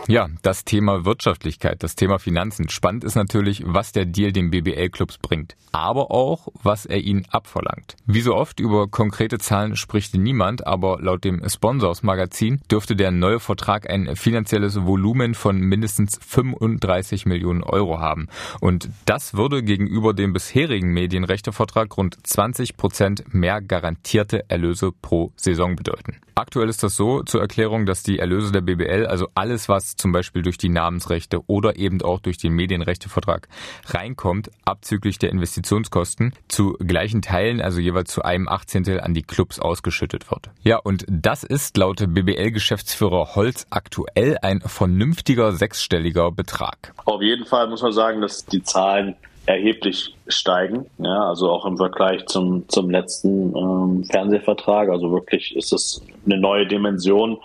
[0.09, 2.69] Ja, das Thema Wirtschaftlichkeit, das Thema Finanzen.
[2.69, 7.97] Spannend ist natürlich, was der Deal den BBL-Clubs bringt, aber auch, was er ihnen abverlangt.
[8.07, 13.11] Wie so oft über konkrete Zahlen spricht niemand, aber laut dem Sponsors Magazin dürfte der
[13.11, 18.29] neue Vertrag ein finanzielles Volumen von mindestens 35 Millionen Euro haben.
[18.61, 25.75] Und das würde gegenüber dem bisherigen Medienrechtevertrag rund 20 Prozent mehr garantierte Erlöse pro Saison
[25.75, 26.21] bedeuten.
[26.38, 30.12] Aktuell ist das so zur Erklärung, dass die Erlöse der BBL, also alles, was zum
[30.12, 33.48] Beispiel durch die Namensrechte oder eben auch durch den Medienrechtevertrag
[33.87, 39.59] reinkommt, abzüglich der Investitionskosten, zu gleichen Teilen, also jeweils zu einem Achtzehntel an die Clubs
[39.59, 40.50] ausgeschüttet wird.
[40.62, 46.92] Ja, und das ist laut BBL-Geschäftsführer Holz aktuell ein vernünftiger sechsstelliger Betrag.
[47.04, 50.87] Auf jeden Fall muss man sagen, dass die Zahlen erheblich steigen.
[50.98, 54.88] Ja, also auch im Vergleich zum, zum letzten ähm, Fernsehvertrag.
[54.88, 57.38] Also wirklich ist es eine neue Dimension,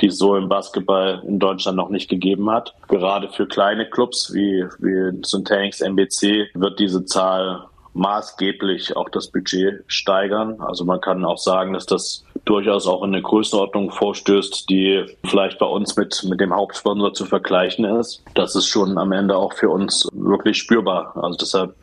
[0.00, 2.74] die es so im Basketball in Deutschland noch nicht gegeben hat.
[2.88, 9.82] Gerade für kleine Clubs wie, wie Syntanix MBC wird diese Zahl maßgeblich auch das Budget
[9.88, 10.60] steigern.
[10.60, 15.58] Also man kann auch sagen, dass das durchaus auch in eine Größenordnung vorstößt, die vielleicht
[15.58, 18.22] bei uns mit, mit dem Hauptsponsor zu vergleichen ist.
[18.34, 21.12] Das ist schon am Ende auch für uns wirklich spürbar.
[21.16, 21.74] Also deshalb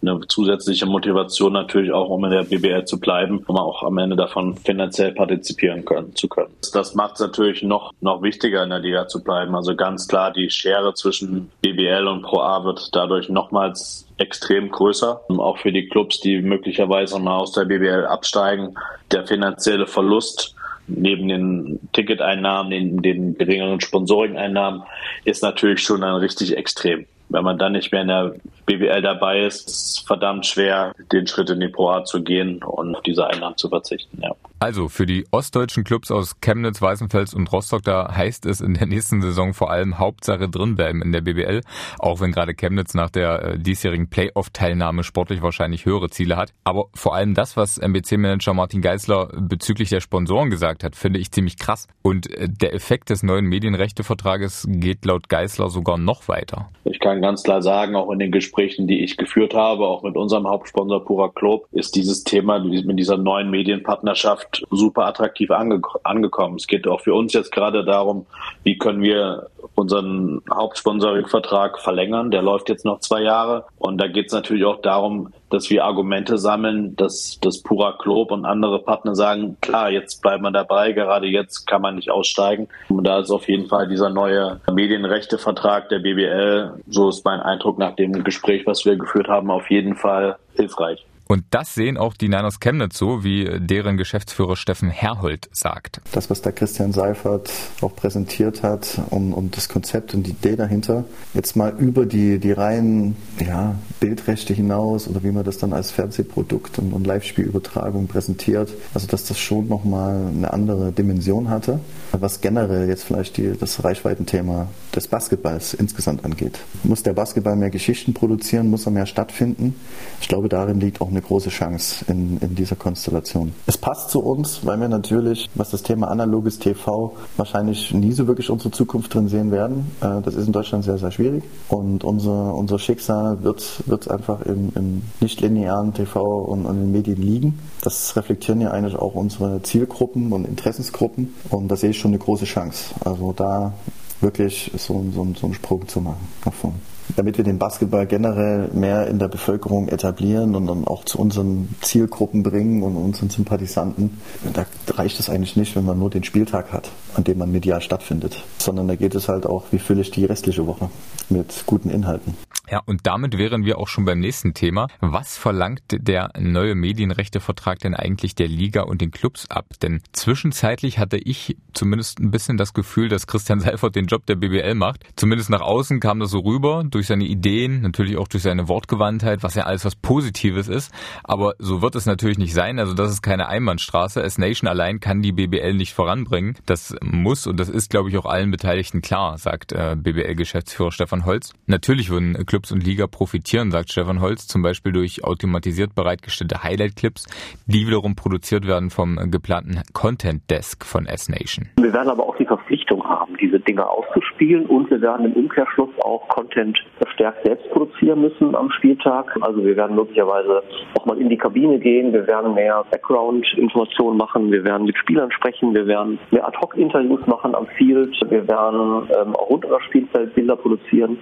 [0.00, 4.16] eine zusätzliche Motivation natürlich auch, um in der BBL zu bleiben, um auch am Ende
[4.16, 6.52] davon finanziell partizipieren können, zu können.
[6.72, 9.54] Das macht es natürlich noch, noch wichtiger, in der Liga zu bleiben.
[9.54, 15.20] Also ganz klar, die Schere zwischen BBL und Pro A wird dadurch nochmals extrem größer.
[15.28, 18.74] Auch für die Clubs, die möglicherweise mal aus der BBL absteigen,
[19.10, 20.54] der finanzielle Verlust
[20.86, 24.82] neben den Ticketeinnahmen, neben den geringeren Sponsoring-Einnahmen,
[25.24, 28.34] ist natürlich schon dann richtig extrem wenn man dann nicht mehr in der
[28.66, 32.62] BWL dabei ist, ist es verdammt schwer, den Schritt in die Pro A zu gehen
[32.62, 34.20] und auf diese Einnahmen zu verzichten.
[34.22, 34.34] Ja.
[34.64, 38.86] Also für die ostdeutschen Clubs aus Chemnitz, Weißenfels und Rostock, da heißt es in der
[38.86, 41.60] nächsten Saison vor allem Hauptsache drinbleiben in der BBL,
[41.98, 46.52] auch wenn gerade Chemnitz nach der äh, diesjährigen Playoff-Teilnahme sportlich wahrscheinlich höhere Ziele hat.
[46.64, 51.30] Aber vor allem das, was MBC-Manager Martin Geisler bezüglich der Sponsoren gesagt hat, finde ich
[51.30, 51.86] ziemlich krass.
[52.02, 56.70] Und äh, der Effekt des neuen Medienrechtevertrages geht laut Geisler sogar noch weiter.
[56.84, 60.16] Ich kann ganz klar sagen, auch in den Gesprächen, die ich geführt habe, auch mit
[60.16, 66.56] unserem Hauptsponsor Pura Club, ist dieses Thema mit dieser neuen Medienpartnerschaft super attraktiv ange angekommen.
[66.56, 68.26] Es geht auch für uns jetzt gerade darum,
[68.62, 72.30] wie können wir unseren Hauptsponsoring-Vertrag verlängern.
[72.30, 73.66] Der läuft jetzt noch zwei Jahre.
[73.78, 78.32] Und da geht es natürlich auch darum, dass wir Argumente sammeln, dass das Pura Club
[78.32, 82.68] und andere Partner sagen, klar, jetzt bleibt man dabei, gerade jetzt kann man nicht aussteigen.
[82.88, 87.78] Und da ist auf jeden Fall dieser neue Medienrechtevertrag der BBL, so ist mein Eindruck
[87.78, 91.04] nach dem Gespräch, was wir geführt haben, auf jeden Fall hilfreich.
[91.26, 96.00] Und das sehen auch die Niners Chemnitz so, wie deren Geschäftsführer Steffen Herhold sagt.
[96.12, 100.56] Das, was da Christian Seifert auch präsentiert hat und, und das Konzept und die Idee
[100.56, 105.72] dahinter, jetzt mal über die, die reinen ja, Bildrechte hinaus oder wie man das dann
[105.72, 111.80] als Fernsehprodukt und, und Live-Spielübertragung präsentiert, also dass das schon nochmal eine andere Dimension hatte,
[112.20, 116.58] was generell jetzt vielleicht die, das Reichweitenthema des Basketballs insgesamt angeht.
[116.82, 119.74] Muss der Basketball mehr Geschichten produzieren, muss er mehr stattfinden?
[120.20, 123.52] Ich glaube, darin liegt auch eine große Chance in, in dieser Konstellation.
[123.66, 128.26] Es passt zu uns, weil wir natürlich, was das Thema analoges TV wahrscheinlich nie so
[128.26, 129.90] wirklich unsere Zukunft drin sehen werden.
[130.00, 131.44] Äh, das ist in Deutschland sehr, sehr schwierig.
[131.68, 137.20] Und unser, unser Schicksal wird, wird einfach im, im nicht-linearen TV und, in den Medien
[137.20, 137.58] liegen.
[137.82, 141.34] Das reflektieren ja eigentlich auch unsere Zielgruppen und Interessensgruppen.
[141.50, 142.94] Und da sehe ich schon eine große Chance.
[143.04, 143.72] Also da
[144.20, 146.76] wirklich so, so, so einen Sprung zu machen nach vorne
[147.16, 151.74] damit wir den Basketball generell mehr in der Bevölkerung etablieren und dann auch zu unseren
[151.80, 154.18] Zielgruppen bringen und unseren Sympathisanten,
[154.52, 157.80] da reicht es eigentlich nicht, wenn man nur den Spieltag hat, an dem man medial
[157.80, 160.88] stattfindet, sondern da geht es halt auch, wie fülle ich die restliche Woche
[161.28, 162.34] mit guten Inhalten.
[162.70, 164.88] Ja, und damit wären wir auch schon beim nächsten Thema.
[165.00, 169.66] Was verlangt der neue Medienrechtevertrag denn eigentlich der Liga und den Clubs ab?
[169.82, 174.36] Denn zwischenzeitlich hatte ich zumindest ein bisschen das Gefühl, dass Christian Seifert den Job der
[174.36, 175.04] BBL macht.
[175.16, 179.42] Zumindest nach außen kam das so rüber, durch seine Ideen, natürlich auch durch seine Wortgewandtheit,
[179.42, 180.90] was ja alles was Positives ist.
[181.22, 182.78] Aber so wird es natürlich nicht sein.
[182.78, 184.22] Also das ist keine Einbahnstraße.
[184.22, 186.56] S Nation allein kann die BBL nicht voranbringen.
[186.64, 191.26] Das muss und das ist, glaube ich, auch allen Beteiligten klar, sagt äh, BBL-Geschäftsführer Stefan
[191.26, 191.52] Holz.
[191.66, 197.26] Natürlich würden Clubs und Liga profitieren, sagt Stefan Holz, zum Beispiel durch automatisiert bereitgestellte Highlight-Clips,
[197.66, 201.66] die wiederum produziert werden vom geplanten Content Desk von S-Nation.
[201.80, 205.90] Wir werden aber auch die Verpflichtung haben, diese Dinge auszuspielen und wir werden im Umkehrschluss
[206.04, 209.36] auch Content verstärkt selbst produzieren müssen am Spieltag.
[209.40, 210.62] Also wir werden möglicherweise
[210.96, 215.32] auch mal in die Kabine gehen, wir werden mehr Background-Informationen machen, wir werden mit Spielern
[215.32, 220.32] sprechen, wir werden mehr Ad-Hoc-Interviews machen am Field, wir werden ähm, auch um das Spielfeld
[220.36, 221.18] Bilder produzieren.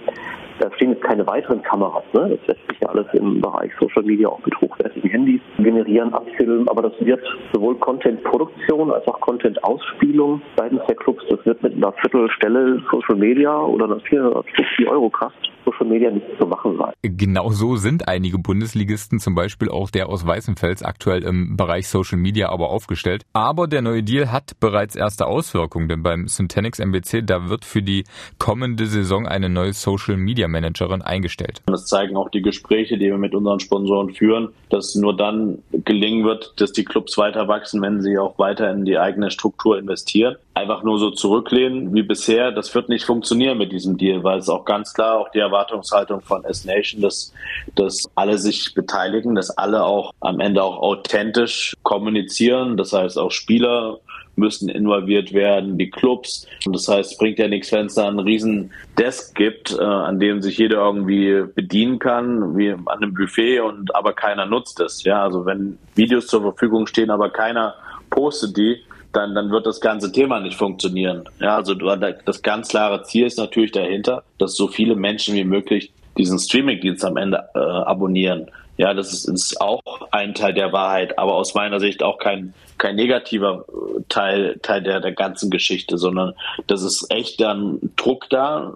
[0.58, 2.04] Da stehen jetzt keine weiteren Kameras.
[2.12, 2.36] Ne?
[2.36, 6.68] Das lässt sich ja alles im Bereich Social Media auch mit hochwertigen Handys generieren, abfilmen.
[6.68, 11.92] Aber das wird sowohl Content-Produktion als auch Content-Ausspielung seitens der Clubs, das wird mit einer
[11.92, 16.92] Viertelstelle Social Media oder einer 450 Euro Kraft Social Media nicht zu machen sein.
[17.02, 22.18] Genau so sind einige Bundesligisten, zum Beispiel auch der aus Weißenfels, aktuell im Bereich Social
[22.18, 23.24] Media aber aufgestellt.
[23.32, 27.82] Aber der neue Deal hat bereits erste Auswirkungen, denn beim Syntanix MBC, da wird für
[27.82, 28.04] die
[28.38, 31.62] kommende Saison eine neue Social Media Managerin eingestellt.
[31.66, 36.24] Das zeigen auch die Gespräche, die wir mit unseren Sponsoren führen, dass nur dann gelingen
[36.24, 40.36] wird, dass die Clubs weiter wachsen, wenn sie auch weiter in die eigene Struktur investieren.
[40.54, 44.48] Einfach nur so zurücklehnen wie bisher, das wird nicht funktionieren mit diesem Deal, weil es
[44.48, 47.32] auch ganz klar auch die Erwartungshaltung von S-Nation, dass,
[47.74, 52.76] dass alle sich beteiligen, dass alle auch am Ende auch authentisch kommunizieren.
[52.76, 53.98] Das heißt, auch Spieler
[54.36, 56.46] müssen involviert werden, die Clubs.
[56.66, 59.82] Und das heißt, es bringt ja nichts, wenn es da einen riesen Desk gibt, äh,
[59.82, 64.80] an dem sich jeder irgendwie bedienen kann, wie an einem Buffet und aber keiner nutzt
[64.80, 65.04] es.
[65.04, 67.74] Ja, also wenn Videos zur Verfügung stehen, aber keiner
[68.10, 71.24] postet die, dann, dann wird das ganze Thema nicht funktionieren.
[71.38, 75.92] Ja, also das ganz klare Ziel ist natürlich dahinter, dass so viele Menschen wie möglich
[76.16, 78.50] diesen Streaming-Dienst am Ende äh, abonnieren.
[78.78, 82.54] Ja, das ist, ist auch ein Teil der Wahrheit, aber aus meiner Sicht auch kein,
[82.82, 86.34] kein negativer äh, Teil, Teil der, der ganzen Geschichte, sondern
[86.66, 88.74] das ist echt dann Druck da,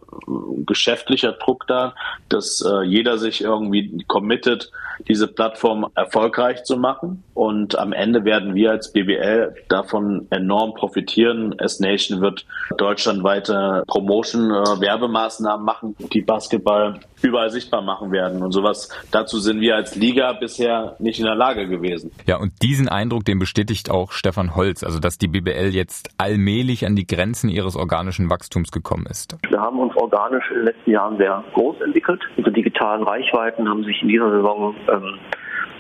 [0.65, 1.95] geschäftlicher Druck da,
[2.29, 4.71] dass äh, jeder sich irgendwie committet,
[5.09, 7.23] diese Plattform erfolgreich zu machen.
[7.35, 11.59] Und am Ende werden wir als BBL davon enorm profitieren.
[11.59, 12.47] S-Nation wird
[12.79, 18.43] deutschlandweite Promotion-Werbemaßnahmen äh, machen, die Basketball überall sichtbar machen werden.
[18.43, 22.11] Und sowas, dazu sind wir als Liga bisher nicht in der Lage gewesen.
[22.27, 26.87] Ja, und diesen Eindruck, den bestätigt auch Stefan Holz, also dass die BBL jetzt allmählich
[26.87, 29.37] an die Grenzen ihres organischen Wachstums gekommen ist.
[29.49, 32.23] Wir haben uns organisch in den letzten Jahren sehr groß entwickelt.
[32.37, 35.19] Unsere digitalen Reichweiten haben sich in dieser Saison ähm,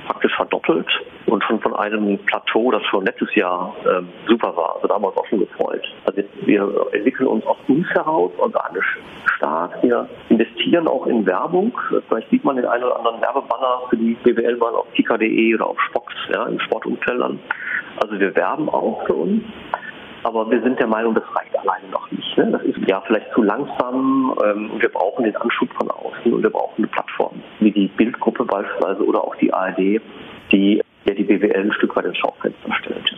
[0.06, 0.86] praktisch verdoppelt
[1.26, 4.76] und schon von einem Plateau, das schon letztes Jahr ähm, super war.
[4.76, 5.86] Also damals auch schon gefreut.
[6.04, 8.98] Also wir entwickeln uns aus uns heraus organisch
[9.36, 9.82] stark.
[9.82, 11.76] Wir investieren auch in Werbung.
[12.08, 15.66] Vielleicht sieht man den einen oder anderen Werbebanner für die BWL mal auf kika.de oder
[15.66, 17.38] auf Spox, ja, in Sportumfeldern.
[18.00, 19.42] Also wir werben auch für uns.
[20.26, 22.36] Aber wir sind der Meinung, das reicht alleine noch nicht.
[22.36, 22.50] Ne?
[22.50, 26.42] Das ist ja vielleicht zu langsam ähm, und wir brauchen den Anschub von außen und
[26.42, 30.00] wir brauchen eine Plattform, wie die Bildgruppe beispielsweise oder auch die ARD,
[30.50, 33.08] die ja die BWL ein Stück weit ins Schaufenster stellt.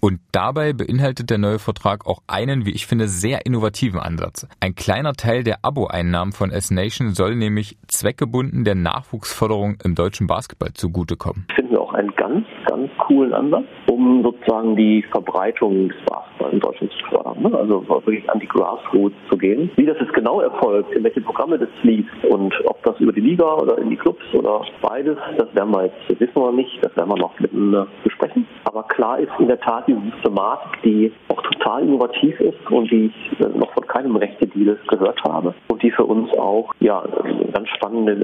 [0.00, 4.48] Und dabei beinhaltet der neue Vertrag auch einen, wie ich finde, sehr innovativen Ansatz.
[4.60, 10.72] Ein kleiner Teil der Abo-Einnahmen von S-Nation soll nämlich zweckgebunden der Nachwuchsförderung im deutschen Basketball
[10.74, 11.46] zugutekommen.
[11.54, 16.60] Finden wir auch einen ganz, ganz coolen Ansatz, um sozusagen die Verbreitung des Basketballs in
[16.60, 17.42] Deutschland zu fördern.
[17.42, 17.56] Ne?
[17.56, 19.70] Also wirklich an die Grassroots zu gehen.
[19.76, 23.20] Wie das jetzt genau erfolgt, in welche Programme das fließt und ob das über die
[23.20, 26.94] Liga oder in die Clubs oder beides, das werden wir jetzt, wissen wir nicht, das
[26.96, 28.46] werden wir noch miteinander besprechen.
[28.64, 33.06] Aber klar ist in der Tat diese Systematik, die auch total innovativ ist und die
[33.06, 37.52] ich äh, noch von keinem Rechte-Deal gehört habe und die für uns auch ja, ein
[37.52, 38.14] ganz spannender,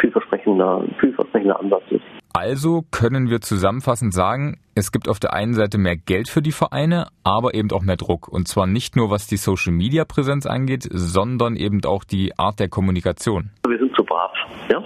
[0.00, 2.19] vielversprechender, vielversprechender Ansatz ist.
[2.32, 6.52] Also können wir zusammenfassend sagen, es gibt auf der einen Seite mehr Geld für die
[6.52, 8.28] Vereine, aber eben auch mehr Druck.
[8.28, 13.50] Und zwar nicht nur was die Social-Media-Präsenz angeht, sondern eben auch die Art der Kommunikation.
[13.68, 14.32] Wir sind zu brav.
[14.70, 14.82] Ja?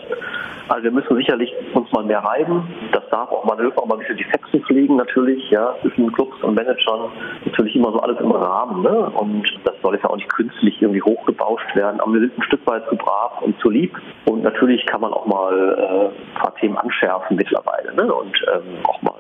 [0.69, 2.67] Also wir müssen sicherlich uns mal mehr reiben.
[2.93, 6.43] Das darf auch mal, auch mal ein bisschen die Fetzen fliegen natürlich, ja, zwischen Clubs
[6.43, 7.11] und Managern.
[7.45, 9.11] Natürlich immer so alles im Rahmen, ne?
[9.11, 12.01] Und das soll jetzt auch nicht künstlich irgendwie hochgebauscht werden.
[12.01, 13.95] Aber wir sind ein Stück weit zu brav und zu lieb.
[14.25, 18.13] Und natürlich kann man auch mal äh, ein paar Themen anschärfen mittlerweile, ne?
[18.13, 19.15] Und ähm, auch mal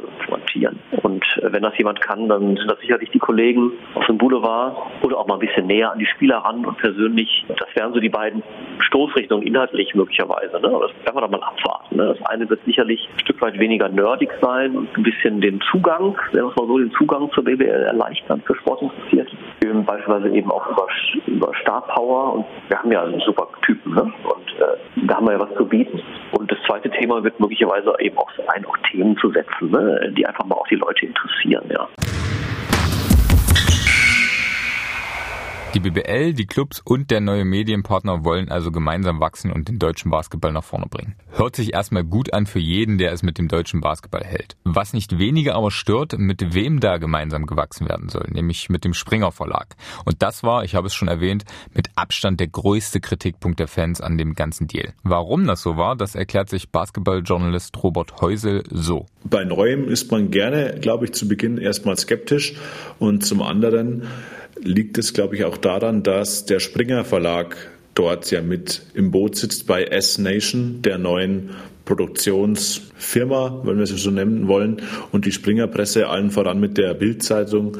[0.64, 0.78] pointieren.
[1.02, 4.76] Und äh, wenn das jemand kann, dann sind das sicherlich die Kollegen aus dem Boulevard
[5.02, 7.44] oder auch mal ein bisschen näher an die Spieler ran und persönlich.
[7.48, 8.42] Das wären so die beiden
[8.80, 10.60] Stoßrichtungen inhaltlich möglicherweise.
[10.60, 10.68] Ne?
[10.68, 11.96] Das werden wir dann mal abwarten.
[11.96, 12.14] Ne?
[12.16, 16.16] Das eine wird sicherlich ein Stück weit weniger nerdig sein und ein bisschen den Zugang,
[16.32, 19.36] sagen wir mal so, den Zugang zur BBL erleichtern für Sportinteressierte.
[19.72, 20.86] Beispielsweise eben auch über,
[21.26, 24.02] über Star Power und wir haben ja super Typen ne?
[24.02, 26.00] und äh, da haben wir ja was zu bieten.
[26.32, 30.12] Und das zweite Thema wird möglicherweise eben auch sein, auch Themen zu setzen, ne?
[30.16, 31.64] die einfach mal auch die Leute interessieren.
[31.70, 31.88] Ja.
[35.74, 40.08] Die BBL, die Clubs und der neue Medienpartner wollen also gemeinsam wachsen und den deutschen
[40.08, 41.16] Basketball nach vorne bringen.
[41.32, 44.56] Hört sich erstmal gut an für jeden, der es mit dem deutschen Basketball hält.
[44.62, 48.94] Was nicht weniger aber stört, mit wem da gemeinsam gewachsen werden soll, nämlich mit dem
[48.94, 49.74] Springer Verlag.
[50.04, 51.42] Und das war, ich habe es schon erwähnt,
[51.74, 54.94] mit Abstand der größte Kritikpunkt der Fans an dem ganzen Deal.
[55.02, 59.06] Warum das so war, das erklärt sich Basketballjournalist Robert Heusel so.
[59.24, 62.54] Bei Neuem ist man gerne, glaube ich, zu Beginn erstmal skeptisch
[63.00, 64.06] und zum anderen
[64.62, 67.56] liegt es, glaube ich, auch daran, dass der Springer Verlag
[67.94, 71.50] dort ja mit im Boot sitzt bei S-Nation, der neuen
[71.84, 74.82] Produktionsfirma, wenn wir sie so nennen wollen,
[75.12, 77.76] und die Springer Presse allen voran mit der Bildzeitung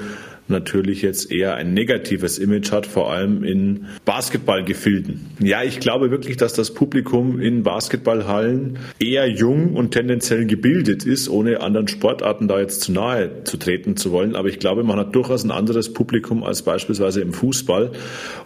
[0.49, 5.26] natürlich jetzt eher ein negatives Image hat, vor allem in Basketballgefilden.
[5.40, 11.28] Ja, ich glaube wirklich, dass das Publikum in Basketballhallen eher jung und tendenziell gebildet ist,
[11.28, 14.36] ohne anderen Sportarten da jetzt zu nahe zu treten zu wollen.
[14.36, 17.92] Aber ich glaube, man hat durchaus ein anderes Publikum als beispielsweise im Fußball.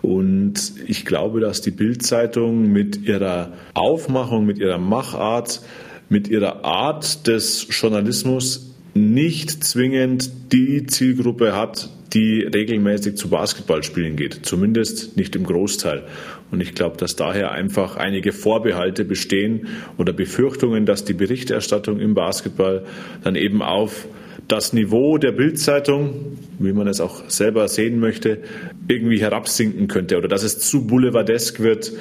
[0.03, 5.63] Und ich glaube, dass die Bildzeitung mit ihrer Aufmachung, mit ihrer Machart,
[6.09, 8.69] mit ihrer Art des Journalismus
[8.99, 14.41] nicht zwingend die Zielgruppe hat, die regelmäßig zu Basketballspielen geht.
[14.43, 16.05] Zumindest nicht im Großteil.
[16.51, 19.69] Und ich glaube, dass daher einfach einige Vorbehalte bestehen
[19.99, 22.85] oder Befürchtungen, dass die Berichterstattung im Basketball
[23.23, 24.07] dann eben auf
[24.49, 28.43] das Niveau der Bildzeitung, wie man es auch selber sehen möchte,
[28.89, 31.93] irgendwie herabsinken könnte oder dass es zu boulevardesk wird,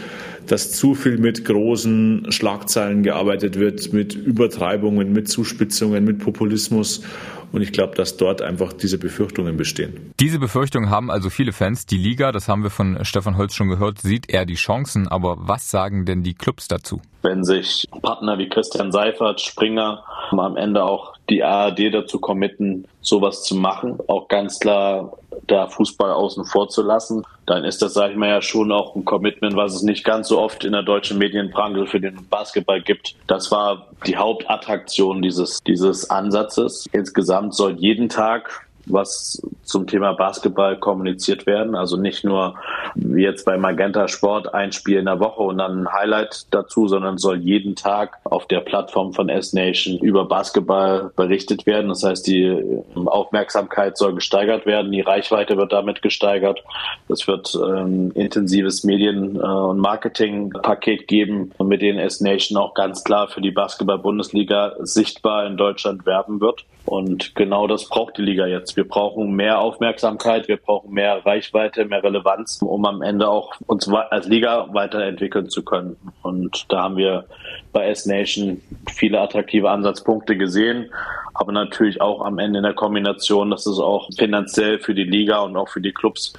[0.47, 7.03] dass zu viel mit großen Schlagzeilen gearbeitet wird, mit Übertreibungen, mit Zuspitzungen, mit Populismus.
[7.51, 10.11] Und ich glaube, dass dort einfach diese Befürchtungen bestehen.
[10.19, 11.85] Diese Befürchtungen haben also viele Fans.
[11.85, 15.07] Die Liga, das haben wir von Stefan Holz schon gehört, sieht eher die Chancen.
[15.07, 17.01] Aber was sagen denn die Clubs dazu?
[17.21, 23.43] Wenn sich Partner wie Christian Seifert, Springer, am Ende auch die ARD dazu committen, sowas
[23.43, 25.17] zu machen, auch ganz klar
[25.47, 28.95] da Fußball außen vor zu lassen, dann ist das, sage ich mal, ja schon auch
[28.95, 32.81] ein Commitment, was es nicht ganz so oft in der deutschen Medienbranche für den Basketball
[32.81, 33.15] gibt.
[33.27, 36.87] Das war die Hauptattraktion dieses, dieses Ansatzes.
[36.91, 41.75] Insgesamt soll jeden Tag was zum Thema Basketball kommuniziert werden.
[41.75, 42.55] Also nicht nur
[42.95, 46.87] wie jetzt bei Magenta Sport ein Spiel in der Woche und dann ein Highlight dazu,
[46.87, 51.89] sondern soll jeden Tag auf der Plattform von S-Nation über Basketball berichtet werden.
[51.89, 56.63] Das heißt, die Aufmerksamkeit soll gesteigert werden, die Reichweite wird damit gesteigert.
[57.09, 63.03] Es wird ein ähm, intensives Medien- äh, und Marketingpaket geben, mit dem S-Nation auch ganz
[63.03, 66.65] klar für die Basketball-Bundesliga sichtbar in Deutschland werben wird.
[66.87, 68.77] Und genau das braucht die Liga jetzt.
[68.77, 73.89] Wir brauchen mehr Aufmerksamkeit, wir brauchen mehr Reichweite, mehr Relevanz, um am Ende auch uns
[73.89, 75.97] als Liga weiterentwickeln zu können.
[76.21, 77.25] Und da haben wir
[77.73, 80.89] bei S-Nation viele attraktive Ansatzpunkte gesehen,
[81.33, 85.39] aber natürlich auch am Ende in der Kombination, dass es auch finanziell für die Liga
[85.39, 86.31] und auch für die Clubs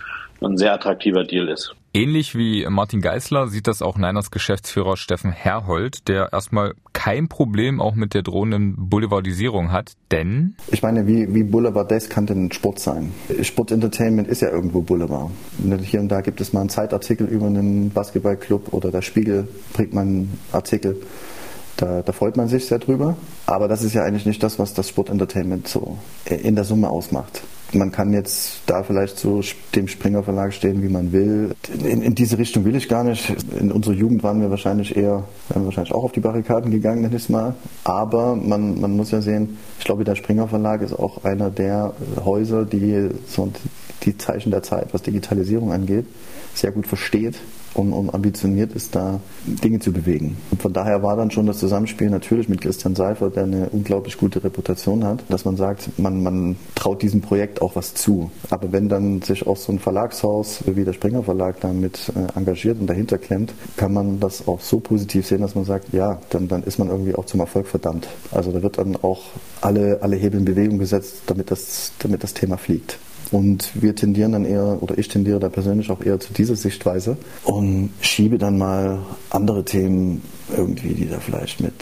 [0.43, 1.75] ein sehr attraktiver Deal ist.
[1.95, 7.81] Ähnlich wie Martin Geisler sieht das auch Niners Geschäftsführer Steffen Herhold, der erstmal kein Problem
[7.81, 10.55] auch mit der drohenden Boulevardisierung hat, denn...
[10.71, 13.15] Ich meine, wie, wie Boulevardesk kann denn Sport sein?
[13.41, 15.31] Sportentertainment ist ja irgendwo Boulevard.
[15.83, 19.95] Hier und da gibt es mal einen Zeitartikel über einen Basketballclub oder der Spiegel bringt
[19.95, 21.01] mal einen Artikel.
[21.79, 23.17] Da, da, freut man sich sehr drüber.
[23.47, 27.43] Aber das ist ja eigentlich nicht das, was das Sportentertainment so in der Summe ausmacht
[27.73, 29.43] man kann jetzt da vielleicht zu
[29.75, 31.55] dem Springer Verlag stehen, wie man will.
[31.85, 33.35] In, in, diese Richtung will ich gar nicht.
[33.59, 37.03] In unserer Jugend waren wir wahrscheinlich eher, wären wir wahrscheinlich auch auf die Barrikaden gegangen,
[37.03, 37.55] nenn ich mal.
[37.85, 41.93] Aber man, man muss ja sehen, ich glaube, der Springer Verlag ist auch einer der
[42.25, 43.53] Häuser, die so
[44.05, 46.07] die Zeichen der Zeit, was Digitalisierung angeht,
[46.55, 47.37] sehr gut versteht
[47.79, 50.37] und, und ambitioniert ist, da Dinge zu bewegen.
[50.51, 54.19] Und von daher war dann schon das Zusammenspiel natürlich mit Christian Seifer, der eine unglaublich
[54.19, 58.31] gute Reputation hat, dass man sagt, man, man traut diesem Projekt auch was zu.
[58.51, 62.81] Aber wenn dann sich auch so ein Verlagshaus wie der Springer Verlag damit äh, engagiert
[62.81, 66.49] und dahinter klemmt, kann man das auch so positiv sehen, dass man sagt, ja, dann,
[66.49, 68.09] dann ist man irgendwie auch zum Erfolg verdammt.
[68.33, 69.23] Also da wird dann auch
[69.61, 72.99] alle, alle Hebel in Bewegung gesetzt, damit das, damit das Thema fliegt.
[73.31, 77.17] Und wir tendieren dann eher, oder ich tendiere da persönlich auch eher zu dieser Sichtweise
[77.45, 79.01] und schiebe dann mal
[79.31, 80.23] andere Themen
[80.57, 81.75] irgendwie, die da vielleicht mit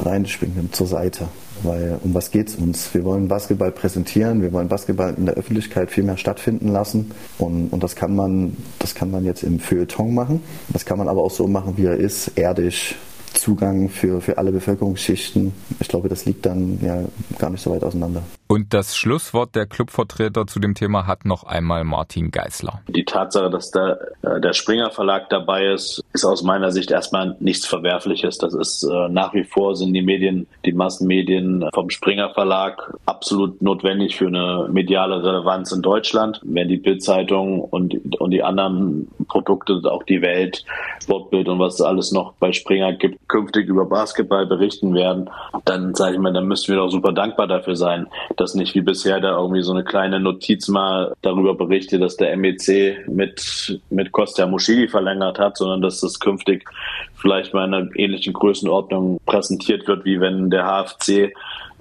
[0.00, 1.28] reinschwingen, zur Seite.
[1.64, 2.92] Weil um was geht es uns?
[2.92, 7.12] Wir wollen Basketball präsentieren, wir wollen Basketball in der Öffentlichkeit viel mehr stattfinden lassen.
[7.38, 10.40] Und, und das, kann man, das kann man jetzt im Feuilleton machen.
[10.72, 12.96] Das kann man aber auch so machen, wie er ist, erdisch,
[13.34, 15.52] Zugang für, für alle Bevölkerungsschichten.
[15.80, 17.02] Ich glaube, das liegt dann ja
[17.38, 18.22] gar nicht so weit auseinander.
[18.52, 22.82] Und das Schlusswort der Clubvertreter zu dem Thema hat noch einmal Martin Geisler.
[22.86, 27.34] Die Tatsache, dass der, äh, der Springer Verlag dabei ist, ist aus meiner Sicht erstmal
[27.40, 28.36] nichts Verwerfliches.
[28.36, 33.62] Das ist äh, nach wie vor sind die Medien, die Massenmedien vom Springer Verlag absolut
[33.62, 36.38] notwendig für eine mediale Relevanz in Deutschland.
[36.44, 40.62] Wenn die Bildzeitung und, und die anderen Produkte, auch die Welt,
[41.02, 45.30] Sportbild und was es alles noch bei Springer gibt, künftig über Basketball berichten werden,
[45.64, 48.08] dann sage ich mal, dann müssten wir doch super dankbar dafür sein,
[48.42, 52.36] dass nicht wie bisher da irgendwie so eine kleine Notiz mal darüber berichtet, dass der
[52.36, 56.68] MEC mit, mit Kostja Muschidi verlängert hat, sondern dass das künftig
[57.14, 61.32] vielleicht mal in einer ähnlichen Größenordnung präsentiert wird, wie wenn der HFC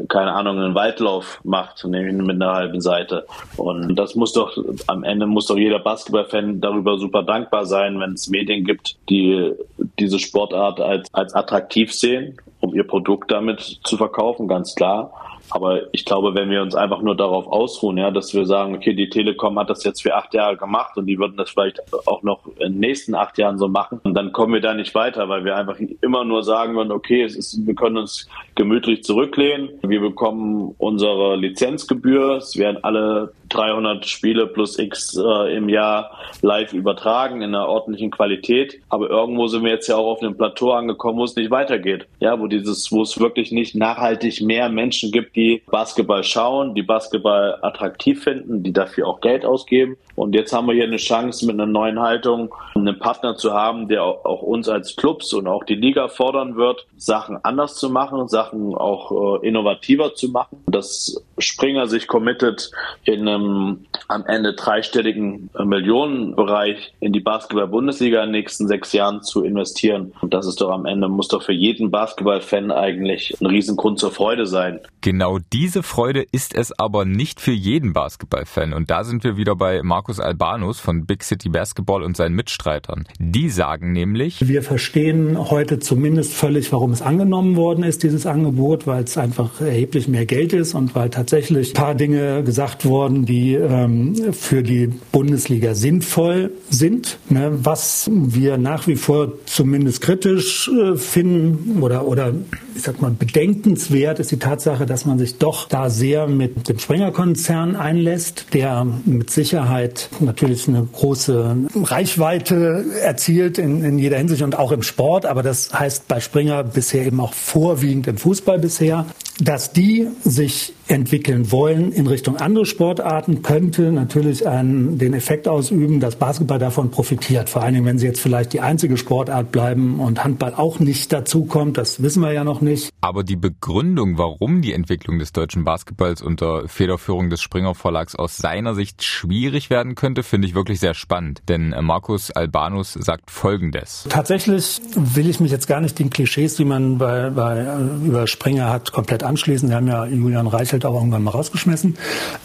[0.07, 3.25] keine Ahnung, einen Waldlauf macht, nämlich mit einer halben Seite.
[3.57, 4.57] Und das muss doch,
[4.87, 9.51] am Ende muss doch jeder Basketballfan darüber super dankbar sein, wenn es Medien gibt, die
[9.99, 15.11] diese Sportart als, als attraktiv sehen, um ihr Produkt damit zu verkaufen, ganz klar.
[15.51, 18.93] Aber ich glaube, wenn wir uns einfach nur darauf ausruhen, ja, dass wir sagen, okay,
[18.93, 22.23] die Telekom hat das jetzt für acht Jahre gemacht und die würden das vielleicht auch
[22.23, 25.27] noch in den nächsten acht Jahren so machen, und dann kommen wir da nicht weiter,
[25.29, 29.69] weil wir einfach immer nur sagen würden, okay, es ist, wir können uns gemütlich zurücklehnen,
[29.81, 36.73] wir bekommen unsere Lizenzgebühr, es werden alle 300 Spiele plus X äh, im Jahr live
[36.73, 38.79] übertragen in einer ordentlichen Qualität.
[38.89, 42.07] Aber irgendwo sind wir jetzt ja auch auf einem Plateau angekommen, wo es nicht weitergeht.
[42.19, 46.83] Ja, wo dieses, wo es wirklich nicht nachhaltig mehr Menschen gibt, die Basketball schauen, die
[46.83, 49.97] Basketball attraktiv finden, die dafür auch Geld ausgeben.
[50.21, 53.87] Und jetzt haben wir hier eine Chance mit einer neuen Haltung, einen Partner zu haben,
[53.87, 58.27] der auch uns als Clubs und auch die Liga fordern wird, Sachen anders zu machen,
[58.27, 60.63] Sachen auch äh, innovativer zu machen.
[60.67, 62.69] Dass Springer sich committet
[63.03, 69.43] in einem am Ende dreistelligen Millionenbereich in die Basketball-Bundesliga in den nächsten sechs Jahren zu
[69.43, 70.13] investieren.
[70.21, 74.11] Und das ist doch am Ende, muss doch für jeden Basketball-Fan eigentlich ein Riesengrund zur
[74.11, 74.81] Freude sein.
[75.01, 78.73] Genau diese Freude ist es aber nicht für jeden Basketball-Fan.
[78.73, 83.05] Und da sind wir wieder bei Markus Albanus von Big City Basketball und seinen Mitstreitern.
[83.19, 88.87] Die sagen nämlich, wir verstehen heute zumindest völlig, warum es angenommen worden ist, dieses Angebot,
[88.87, 93.25] weil es einfach erheblich mehr Geld ist und weil tatsächlich ein paar Dinge gesagt wurden,
[93.25, 97.17] die ähm, für die Bundesliga sinnvoll sind.
[97.29, 97.51] Ne?
[97.63, 102.33] Was wir nach wie vor zumindest kritisch äh, finden oder, oder
[102.75, 106.79] ich sag mal bedenkenswert ist die Tatsache, dass man sich doch da sehr mit dem
[106.79, 114.57] Springer-Konzern einlässt, der mit Sicherheit natürlich eine große Reichweite erzielt in, in jeder Hinsicht und
[114.57, 115.25] auch im Sport.
[115.25, 119.05] Aber das heißt bei Springer bisher eben auch vorwiegend im Fußball bisher
[119.41, 125.99] dass die sich entwickeln wollen in Richtung andere Sportarten, könnte natürlich einen, den Effekt ausüben,
[125.99, 127.49] dass Basketball davon profitiert.
[127.49, 131.13] Vor allen Dingen, wenn sie jetzt vielleicht die einzige Sportart bleiben und Handball auch nicht
[131.13, 132.89] dazukommt, das wissen wir ja noch nicht.
[133.01, 138.37] Aber die Begründung, warum die Entwicklung des deutschen Basketballs unter Federführung des Springer Verlags aus
[138.37, 141.41] seiner Sicht schwierig werden könnte, finde ich wirklich sehr spannend.
[141.47, 144.05] Denn äh, Markus Albanus sagt Folgendes.
[144.09, 148.27] Tatsächlich will ich mich jetzt gar nicht den Klischees, die man bei, bei, äh, über
[148.27, 149.69] Springer hat, komplett anschließen.
[149.69, 151.97] Wir haben ja Julian Reichelt auch irgendwann mal rausgeschmissen.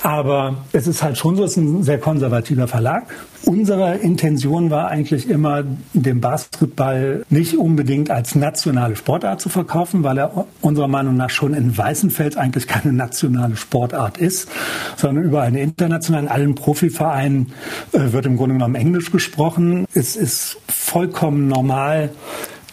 [0.02, 3.06] Aber es ist halt schon so, es ist ein sehr konservativer Verlag.
[3.44, 5.62] Unsere Intention war eigentlich immer,
[5.92, 11.54] den Basketball nicht unbedingt als nationale Sportart zu verkaufen, weil er unserer Meinung nach schon
[11.54, 14.48] in Weißenfels eigentlich keine nationale Sportart ist,
[14.96, 17.52] sondern über eine internationale, in allen Profivereinen
[17.92, 19.86] äh, wird im Grunde genommen Englisch gesprochen.
[19.94, 22.10] Es ist vollkommen normal,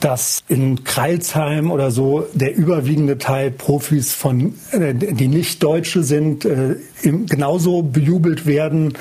[0.04, 6.43] dass in Kreilsheim oder so der überwiegende Teil Profis von, äh, die nicht Deutsche sind,
[6.43, 8.97] äh, genauso bejubelt werden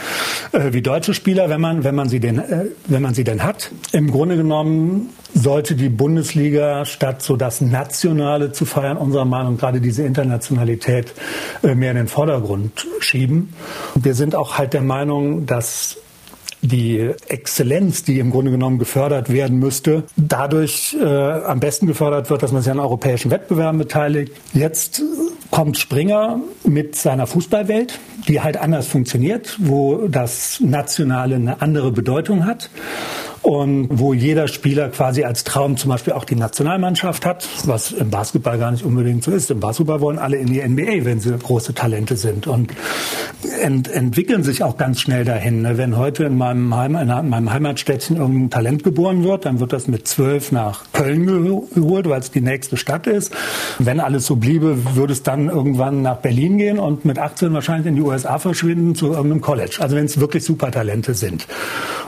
[0.53, 2.41] äh, wie deutsche Spieler, wenn man, wenn man sie denn,
[2.87, 3.73] wenn man sie denn hat.
[3.91, 9.81] Im Grunde genommen sollte die Bundesliga statt so das Nationale zu feiern, unserer Meinung gerade
[9.81, 11.15] diese Internationalität
[11.63, 13.55] mehr in den Vordergrund schieben.
[13.95, 15.97] Wir sind auch halt der Meinung, dass
[16.63, 22.43] die Exzellenz, die im Grunde genommen gefördert werden müsste, dadurch äh, am besten gefördert wird,
[22.43, 24.33] dass man sich an europäischen Wettbewerben beteiligt.
[24.55, 25.03] Jetzt
[25.51, 27.99] kommt Springer mit seiner Fußballwelt,
[28.29, 32.71] die halt anders funktioniert, wo das Nationale eine andere Bedeutung hat
[33.43, 38.11] und wo jeder Spieler quasi als Traum zum Beispiel auch die Nationalmannschaft hat, was im
[38.11, 39.51] Basketball gar nicht unbedingt so ist.
[39.51, 42.73] Im Basketball wollen alle in die NBA, wenn sie große Talente sind und
[43.61, 45.63] ent entwickeln sich auch ganz schnell dahin.
[45.63, 45.77] Ne?
[45.77, 49.89] Wenn heute in meinem, Heim in meinem Heimatstädtchen irgendein Talent geboren wird, dann wird das
[49.89, 51.27] mit zwölf nach Köln
[51.75, 53.35] geholt, weil es die nächste Stadt ist.
[53.79, 57.87] Wenn alles so bliebe, würde es dann irgendwann nach Berlin gehen und mit 18 wahrscheinlich
[57.87, 59.79] in die USA verschwinden zu irgendeinem College.
[59.81, 61.47] Also wenn es wirklich Supertalente sind.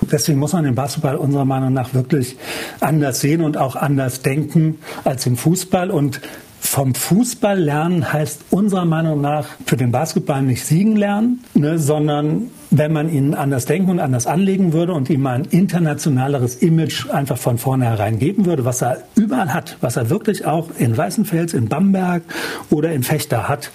[0.03, 2.37] Deswegen muss man den Basketball unserer Meinung nach wirklich
[2.81, 5.91] anders sehen und auch anders denken als im Fußball.
[5.91, 6.21] Und
[6.61, 12.51] vom Fußball lernen heißt unserer Meinung nach für den Basketball nicht siegen lernen, ne, sondern
[12.79, 17.39] wenn man ihn anders denken und anders anlegen würde und ihm ein internationaleres Image einfach
[17.39, 21.69] von vornherein geben würde, was er überall hat, was er wirklich auch in Weißenfels, in
[21.69, 22.23] Bamberg
[22.71, 23.71] oder in Fechter hat,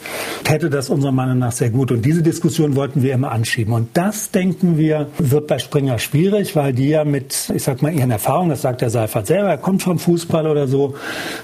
[0.45, 1.91] hätte das unserer Meinung nach sehr gut.
[1.91, 3.73] Und diese Diskussion wollten wir immer anschieben.
[3.73, 7.93] Und das, denken wir, wird bei Springer schwierig, weil die ja mit, ich sag mal,
[7.93, 10.95] ihren Erfahrungen, das sagt der Seifert selber, er kommt vom Fußball oder so,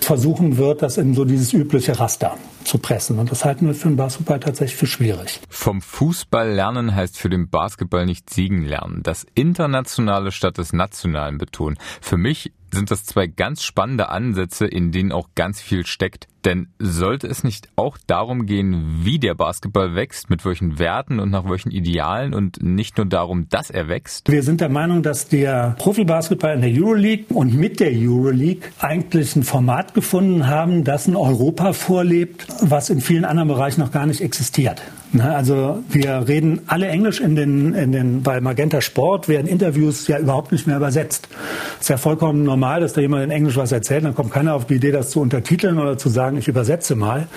[0.01, 2.35] versuchen wird, das in so dieses übliche Raster
[2.65, 3.19] zu pressen.
[3.19, 5.39] Und das halten wir für den Basketball tatsächlich für schwierig.
[5.49, 9.01] Vom Fußball lernen heißt für den Basketball nicht siegen lernen.
[9.03, 11.77] Das Internationale statt des Nationalen betonen.
[12.01, 16.27] Für mich sind das zwei ganz spannende Ansätze, in denen auch ganz viel steckt.
[16.45, 21.31] Denn sollte es nicht auch darum gehen, wie der Basketball wächst, mit welchen Werten und
[21.31, 24.31] nach welchen Idealen und nicht nur darum, dass er wächst?
[24.31, 29.35] Wir sind der Meinung, dass der Profibasketball in der Euroleague und mit der Euroleague eigentlich
[29.35, 34.05] ein Format gefunden haben, das in Europa vorlebt, was in vielen anderen Bereichen noch gar
[34.05, 34.83] nicht existiert.
[35.21, 40.19] Also wir reden alle Englisch in den, in den, bei Magenta Sport werden Interviews ja
[40.19, 41.27] überhaupt nicht mehr übersetzt.
[41.75, 44.55] Es ist ja vollkommen normal, dass da jemand in Englisch was erzählt, dann kommt keiner
[44.55, 47.27] auf die Idee, das zu untertiteln oder zu sagen, ich übersetze mal.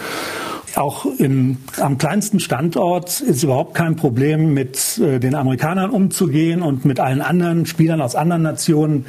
[0.75, 6.85] Auch im, am kleinsten Standort ist überhaupt kein Problem, mit äh, den Amerikanern umzugehen und
[6.85, 9.07] mit allen anderen Spielern aus anderen Nationen,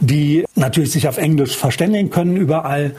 [0.00, 2.92] die natürlich sich auf Englisch verständigen können überall.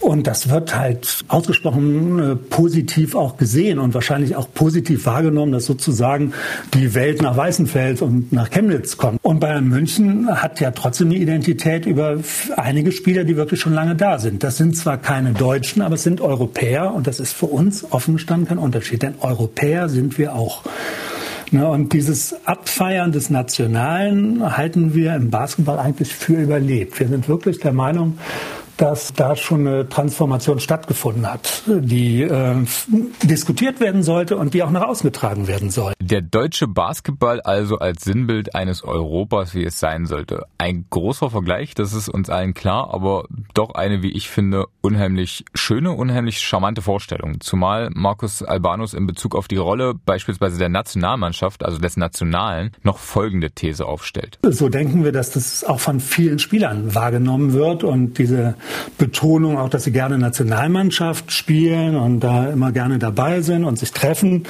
[0.00, 5.66] Und das wird halt ausgesprochen äh, positiv auch gesehen und wahrscheinlich auch positiv wahrgenommen, dass
[5.66, 6.32] sozusagen
[6.74, 9.18] die Welt nach Weißenfels und nach Chemnitz kommt.
[9.22, 12.18] Und Bayern München hat ja trotzdem eine Identität über
[12.56, 14.44] einige Spieler, die wirklich schon lange da sind.
[14.44, 18.14] Das sind zwar keine Deutschen, aber es sind Europäer und das ist für uns offen
[18.14, 20.62] gestanden kein Unterschied, denn Europäer sind wir auch.
[21.52, 26.98] Und dieses Abfeiern des Nationalen halten wir im Basketball eigentlich für überlebt.
[27.00, 28.18] Wir sind wirklich der Meinung,
[28.78, 32.54] dass da schon eine Transformation stattgefunden hat, die äh,
[33.22, 35.92] diskutiert werden sollte und die auch nach außen getragen werden soll.
[36.00, 40.46] Der deutsche Basketball also als Sinnbild eines Europas, wie es sein sollte.
[40.58, 45.44] Ein großer Vergleich, das ist uns allen klar, aber doch eine, wie ich finde, unheimlich
[45.54, 47.40] schöne, unheimlich charmante Vorstellung.
[47.40, 52.98] Zumal Markus Albanus in Bezug auf die Rolle beispielsweise der Nationalmannschaft, also des Nationalen, noch
[52.98, 54.38] folgende These aufstellt.
[54.42, 58.54] So denken wir, dass das auch von vielen Spielern wahrgenommen wird und diese
[58.98, 63.92] Betonung auch, dass sie gerne Nationalmannschaft spielen und da immer gerne dabei sind und sich
[63.92, 64.44] treffen.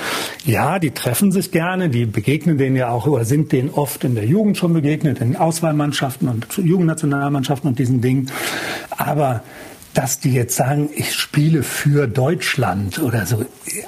[0.44, 4.14] Ja, die treffen sich gerne, die begegnen denen ja auch oder sind denen oft in
[4.14, 8.30] der Jugend schon begegnet, in Auswahlmannschaften und Jugendnationalmannschaften und diesen Dingen.
[8.90, 9.42] Aber
[9.94, 13.44] dass die jetzt sagen, ich spiele für Deutschland oder so.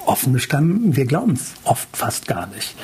[0.07, 2.75] Offen gestanden, wir glauben es oft fast gar nicht.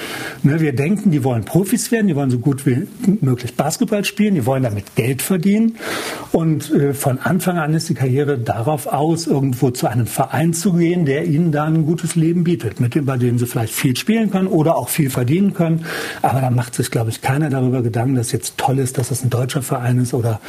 [0.43, 2.87] Ne, wir denken, die wollen Profis werden, die wollen so gut wie
[3.21, 5.77] möglich Basketball spielen, die wollen damit Geld verdienen.
[6.33, 10.73] Und äh, von Anfang an ist die Karriere darauf aus, irgendwo zu einem Verein zu
[10.73, 13.97] gehen, der ihnen dann ein gutes Leben bietet, mit dem, bei dem sie vielleicht viel
[13.97, 15.85] spielen können oder auch viel verdienen können.
[16.23, 19.23] Aber da macht sich, glaube ich, keiner darüber Gedanken, dass jetzt toll ist, dass es
[19.23, 20.41] ein deutscher Verein ist oder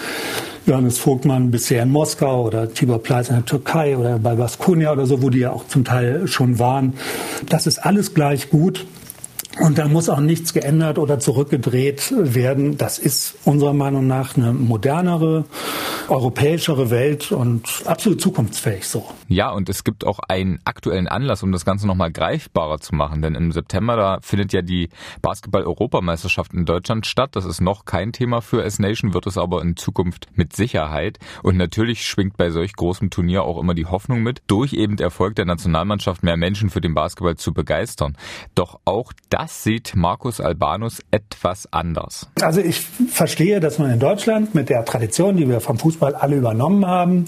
[0.68, 5.06] Johannes Vogtmann bisher in Moskau oder Tibor Pleitz in der Türkei oder bei Baskonia oder
[5.06, 6.94] so, wo die ja auch zum Teil schon waren.
[7.48, 8.86] Das ist alles gleich gut.
[9.60, 12.78] Und da muss auch nichts geändert oder zurückgedreht werden.
[12.78, 15.46] Das ist unserer Meinung nach eine modernere,
[16.10, 19.06] europäischere Welt und absolut zukunftsfähig so.
[19.28, 23.22] Ja, und es gibt auch einen aktuellen Anlass, um das Ganze nochmal greifbarer zu machen.
[23.22, 24.90] Denn im September, da findet ja die
[25.22, 27.32] Basketball-Europameisterschaft in Deutschland statt.
[27.34, 31.18] Das ist noch kein Thema für S-Nation, wird es aber in Zukunft mit Sicherheit.
[31.42, 35.36] Und natürlich schwingt bei solch großem Turnier auch immer die Hoffnung mit, durch eben Erfolg
[35.36, 38.18] der Nationalmannschaft mehr Menschen für den Basketball zu begeistern.
[38.56, 42.30] Doch auch das sieht Markus Albanus etwas anders.
[42.42, 46.36] Also ich verstehe, dass man in Deutschland mit der Tradition, die wir vom Fußball alle
[46.36, 47.26] übernommen haben,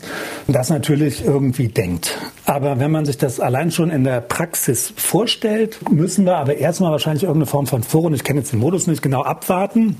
[0.48, 2.18] das natürlich irgendwie denkt.
[2.46, 6.92] Aber wenn man sich das allein schon in der Praxis vorstellt, müssen wir aber erstmal
[6.92, 9.98] wahrscheinlich irgendeine Form von Forum, ich kenne jetzt den Modus nicht genau, abwarten.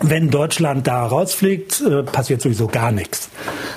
[0.00, 3.30] Wenn Deutschland da rausfliegt, äh, passiert sowieso gar nichts.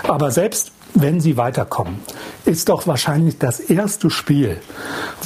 [0.03, 1.99] Aber selbst wenn sie weiterkommen,
[2.45, 4.57] ist doch wahrscheinlich das erste Spiel,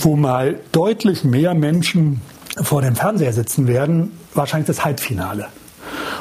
[0.01, 2.21] wo mal deutlich mehr Menschen
[2.61, 5.47] vor dem Fernseher sitzen werden, wahrscheinlich das Halbfinale.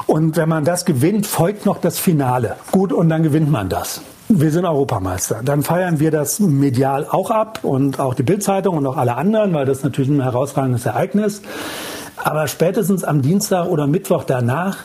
[0.06, 2.56] Und wenn man das gewinnt, folgt noch das Finale.
[2.70, 4.02] Gut, und dann gewinnt man das.
[4.28, 5.40] Wir sind Europameister.
[5.44, 9.52] Dann feiern wir das medial auch ab und auch die Bildzeitung und auch alle anderen,
[9.52, 11.42] weil das natürlich ein herausragendes Ereignis.
[12.16, 14.78] Aber spätestens am Dienstag oder Mittwoch danach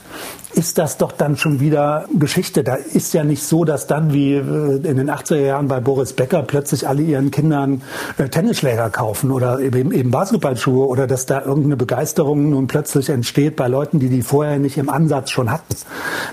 [0.58, 2.64] ist das doch dann schon wieder Geschichte.
[2.64, 6.14] Da ist ja nicht so, dass dann wie äh, in den 80er Jahren bei Boris
[6.14, 7.84] Becker plötzlich alle ihren Kindern
[8.18, 13.56] äh, Tennisschläger kaufen oder eben, eben Basketballschuhe oder dass da irgendeine Begeisterung nun plötzlich entsteht
[13.56, 15.76] bei Leuten, die die vorher nicht im Ansatz schon hatten.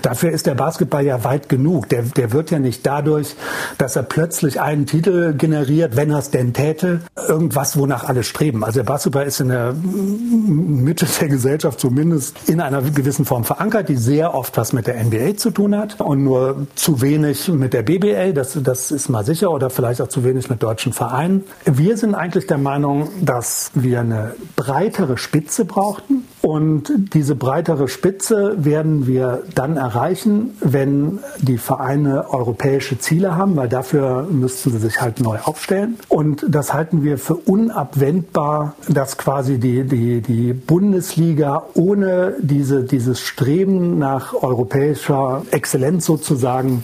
[0.01, 1.89] Dafür ist der Basketball ja weit genug.
[1.89, 3.35] Der, der wird ja nicht dadurch,
[3.77, 8.63] dass er plötzlich einen Titel generiert, wenn er es denn täte, irgendwas, wonach alle streben.
[8.63, 13.87] Also der Basketball ist in der Mitte der Gesellschaft zumindest in einer gewissen Form verankert,
[13.87, 17.73] die sehr oft was mit der NBA zu tun hat und nur zu wenig mit
[17.73, 21.43] der BBL, das, das ist mal sicher, oder vielleicht auch zu wenig mit deutschen Vereinen.
[21.65, 28.53] Wir sind eigentlich der Meinung, dass wir eine breitere Spitze brauchten und diese breitere Spitze
[28.63, 35.01] werden wir dann erreichen, wenn die Vereine europäische Ziele haben, weil dafür müssten sie sich
[35.01, 35.97] halt neu aufstellen.
[36.07, 43.21] Und das halten wir für unabwendbar, dass quasi die, die, die Bundesliga ohne diese, dieses
[43.21, 46.83] Streben nach europäischer Exzellenz sozusagen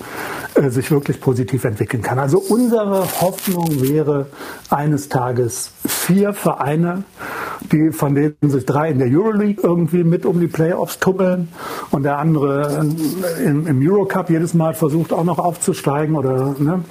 [0.55, 2.17] äh, sich wirklich positiv entwickeln kann.
[2.17, 4.25] Also unsere Hoffnung wäre
[4.71, 7.03] eines Tages vier Vereine,
[7.71, 11.49] die, von denen sich drei in der Euroleague irgendwie mit um die Playoffs tummeln
[11.91, 12.85] und der andere
[13.43, 16.83] im, im Eurocup jedes Mal versucht auch noch aufzusteigen oder ne?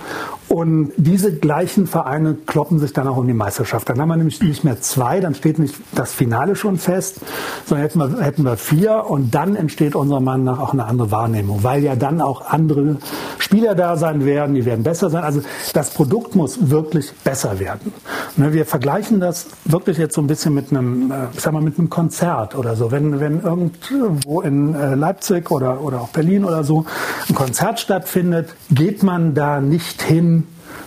[0.50, 3.88] Und diese gleichen Vereine kloppen sich dann auch um die Meisterschaft.
[3.88, 7.20] Dann haben wir nämlich nicht mehr zwei, dann steht nicht das Finale schon fest,
[7.66, 11.12] sondern hätten wir, hätten wir vier und dann entsteht unserer Meinung nach auch eine andere
[11.12, 12.96] Wahrnehmung, weil ja dann auch andere
[13.38, 15.22] Spieler da sein werden, die werden besser sein.
[15.22, 15.40] Also
[15.72, 17.92] das Produkt muss wirklich besser werden.
[18.36, 21.78] Ne, wir vergleichen das wirklich jetzt so ein bisschen mit einem, äh, sag mal, mit
[21.78, 22.90] einem Konzert oder so.
[22.90, 26.84] Wenn, wenn irgendwo in äh, Leipzig oder, oder auch Berlin oder so
[27.28, 30.46] ein Konzert stattfindet, geht man da nicht hin,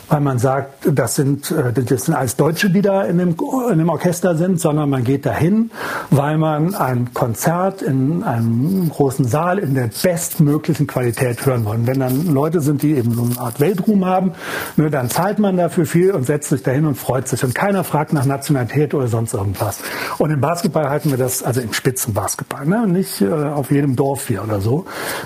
[0.09, 3.35] weil man sagt, das sind, äh, das sind alles Deutsche, die da in dem,
[3.71, 5.71] in dem Orchester sind, sondern man geht dahin,
[6.09, 11.87] weil man ein Konzert in einem großen Saal in der bestmöglichen Qualität hören will.
[11.87, 14.33] wenn dann Leute sind, die eben so eine Art Weltruhm haben,
[14.75, 17.43] ne, dann zahlt man dafür viel und setzt sich dahin und freut sich.
[17.43, 19.79] Und keiner fragt nach Nationalität oder sonst irgendwas.
[20.17, 24.27] Und im Basketball halten wir das, also im Spitzenbasketball, ne, nicht äh, auf jedem Dorf
[24.27, 24.85] hier oder so,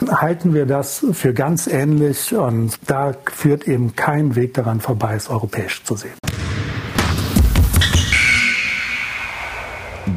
[0.09, 5.15] halten wir das für ganz ähnlich und da führt eben kein Weg daran daran vorbei
[5.15, 6.26] ist, europäisch zu sehen.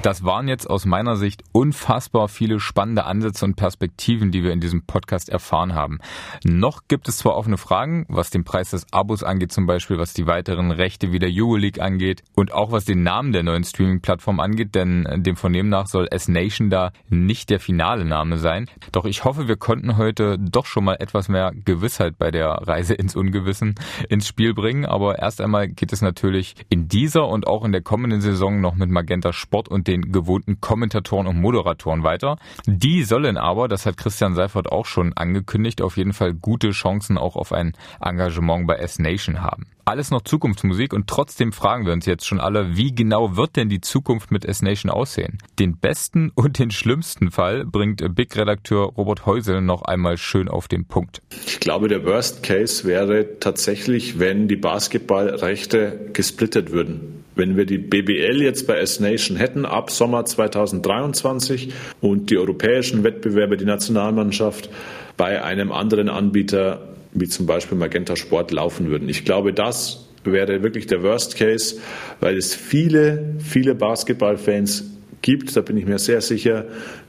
[0.03, 4.61] Das waren jetzt aus meiner Sicht unfassbar viele spannende Ansätze und Perspektiven, die wir in
[4.61, 5.99] diesem Podcast erfahren haben.
[6.45, 10.15] Noch gibt es zwar offene Fragen, was den Preis des Abos angeht, zum Beispiel, was
[10.15, 14.39] die weiteren Rechte wie der Euroleague angeht und auch was den Namen der neuen Streaming-Plattform
[14.39, 18.69] angeht, denn dem Vernehmen nach soll S-Nation da nicht der finale Name sein.
[18.93, 22.95] Doch ich hoffe, wir konnten heute doch schon mal etwas mehr Gewissheit bei der Reise
[22.95, 23.75] ins Ungewissen
[24.09, 24.87] ins Spiel bringen.
[24.87, 28.77] Aber erst einmal geht es natürlich in dieser und auch in der kommenden Saison noch
[28.77, 32.39] mit Magenta Sport und und den gewohnten Kommentatoren und Moderatoren weiter.
[32.67, 37.19] Die sollen aber, das hat Christian Seifert auch schon angekündigt, auf jeden Fall gute Chancen
[37.19, 39.67] auch auf ein Engagement bei S-Nation haben.
[39.85, 43.69] Alles noch Zukunftsmusik und trotzdem fragen wir uns jetzt schon alle, wie genau wird denn
[43.69, 45.39] die Zukunft mit S-Nation aussehen?
[45.59, 50.85] Den besten und den schlimmsten Fall bringt Big-Redakteur Robert Heusel noch einmal schön auf den
[50.85, 51.23] Punkt.
[51.47, 57.25] Ich glaube, der Worst Case wäre tatsächlich, wenn die Basketballrechte gesplittet würden.
[57.37, 63.57] Wenn wir die BBL jetzt bei S-Nation hätten ab Sommer 2023 und die europäischen Wettbewerbe,
[63.57, 64.71] die Nationalmannschaft
[65.17, 69.09] bei einem anderen Anbieter wie zum Beispiel Magenta Sport laufen würden.
[69.09, 71.81] Ich glaube, das wäre wirklich der Worst Case,
[72.21, 74.85] weil es viele, viele Basketballfans
[75.23, 76.67] gibt, da bin ich mir sehr sicher,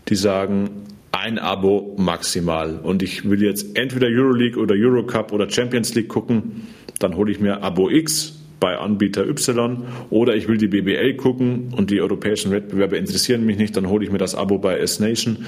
[0.08, 0.70] die sagen,
[1.12, 2.80] ein Abo maximal.
[2.82, 6.68] Und ich will jetzt entweder Euroleague oder Eurocup oder Champions League gucken,
[7.00, 11.74] dann hole ich mir Abo X bei Anbieter Y oder ich will die BBL gucken
[11.76, 15.46] und die europäischen Wettbewerbe interessieren mich nicht, dann hole ich mir das Abo bei S-Nation.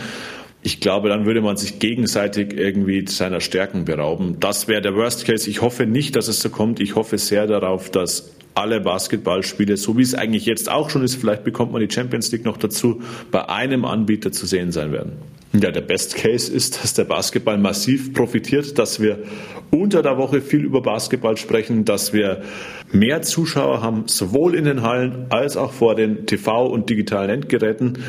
[0.63, 4.37] Ich glaube, dann würde man sich gegenseitig irgendwie seiner Stärken berauben.
[4.39, 5.49] Das wäre der Worst Case.
[5.49, 6.79] Ich hoffe nicht, dass es so kommt.
[6.79, 11.15] Ich hoffe sehr darauf, dass alle Basketballspiele, so wie es eigentlich jetzt auch schon ist,
[11.15, 15.13] vielleicht bekommt man die Champions League noch dazu, bei einem Anbieter zu sehen sein werden.
[15.55, 19.19] Ja, der Best Case ist, dass der Basketball massiv profitiert, dass wir
[19.69, 22.41] unter der Woche viel über Basketball sprechen, dass wir
[22.91, 27.99] mehr Zuschauer haben, sowohl in den Hallen als auch vor den TV- und digitalen Endgeräten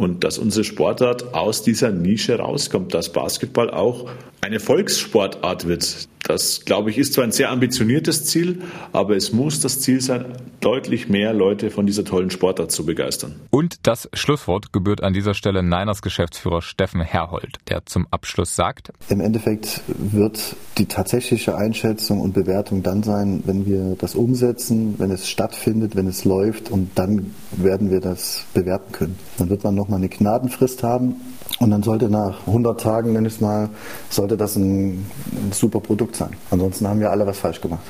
[0.00, 4.08] und dass unsere Sportart aus dieser Nische rauskommt, dass Basketball auch
[4.40, 6.08] eine Volkssportart wird.
[6.22, 10.26] Das, glaube ich, ist zwar ein sehr ambitioniertes Ziel, aber es muss das Ziel sein,
[10.60, 13.36] deutlich mehr Leute von dieser tollen Sportart zu begeistern.
[13.50, 18.92] Und das Schlusswort gebührt an dieser Stelle Niners Geschäftsführer Steffen Herhold, der zum Abschluss sagt,
[19.08, 25.10] Im Endeffekt wird die tatsächliche Einschätzung und Bewertung dann sein, wenn wir das umsetzen, wenn
[25.10, 29.18] es stattfindet, wenn es läuft und dann werden wir das bewerten können.
[29.38, 31.16] Dann wird man nochmal eine Gnadenfrist haben
[31.58, 33.70] und dann sollte nach 100 Tagen, nenne ich es mal,
[34.08, 36.30] sollte das ein, ein super Produkt sein.
[36.50, 37.82] Ansonsten haben wir alle was falsch gemacht.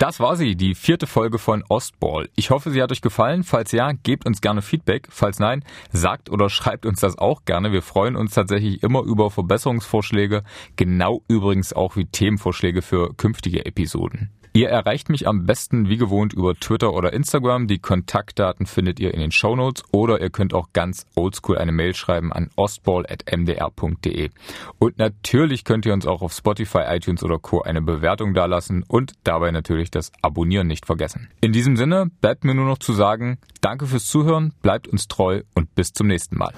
[0.00, 2.28] Das war sie, die vierte Folge von Ostball.
[2.36, 3.44] Ich hoffe, sie hat euch gefallen.
[3.44, 5.08] Falls ja, gebt uns gerne Feedback.
[5.10, 7.72] Falls nein, sagt oder schreibt uns das auch gerne.
[7.72, 10.42] Wir freuen uns tatsächlich immer über Verbesserungsvorschläge,
[10.76, 14.30] genau übrigens auch wie Themenvorschläge für künftige Episoden.
[14.56, 17.66] Ihr erreicht mich am besten wie gewohnt über Twitter oder Instagram.
[17.66, 21.94] Die Kontaktdaten findet ihr in den Shownotes oder ihr könnt auch ganz oldschool eine Mail
[21.94, 24.30] schreiben an ostball.mdr.de.
[24.78, 27.60] Und natürlich könnt ihr uns auch auf Spotify, iTunes oder Co.
[27.60, 31.28] eine Bewertung dalassen und dabei natürlich das Abonnieren nicht vergessen.
[31.42, 35.42] In diesem Sinne bleibt mir nur noch zu sagen, danke fürs Zuhören, bleibt uns treu
[35.54, 36.54] und bis zum nächsten Mal.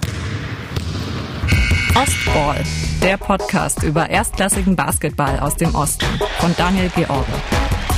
[1.97, 2.63] Ostball,
[3.03, 6.07] der Podcast über erstklassigen Basketball aus dem Osten
[6.39, 7.27] von Daniel George.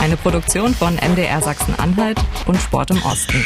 [0.01, 3.45] Eine Produktion von MDR Sachsen-Anhalt und Sport im Osten.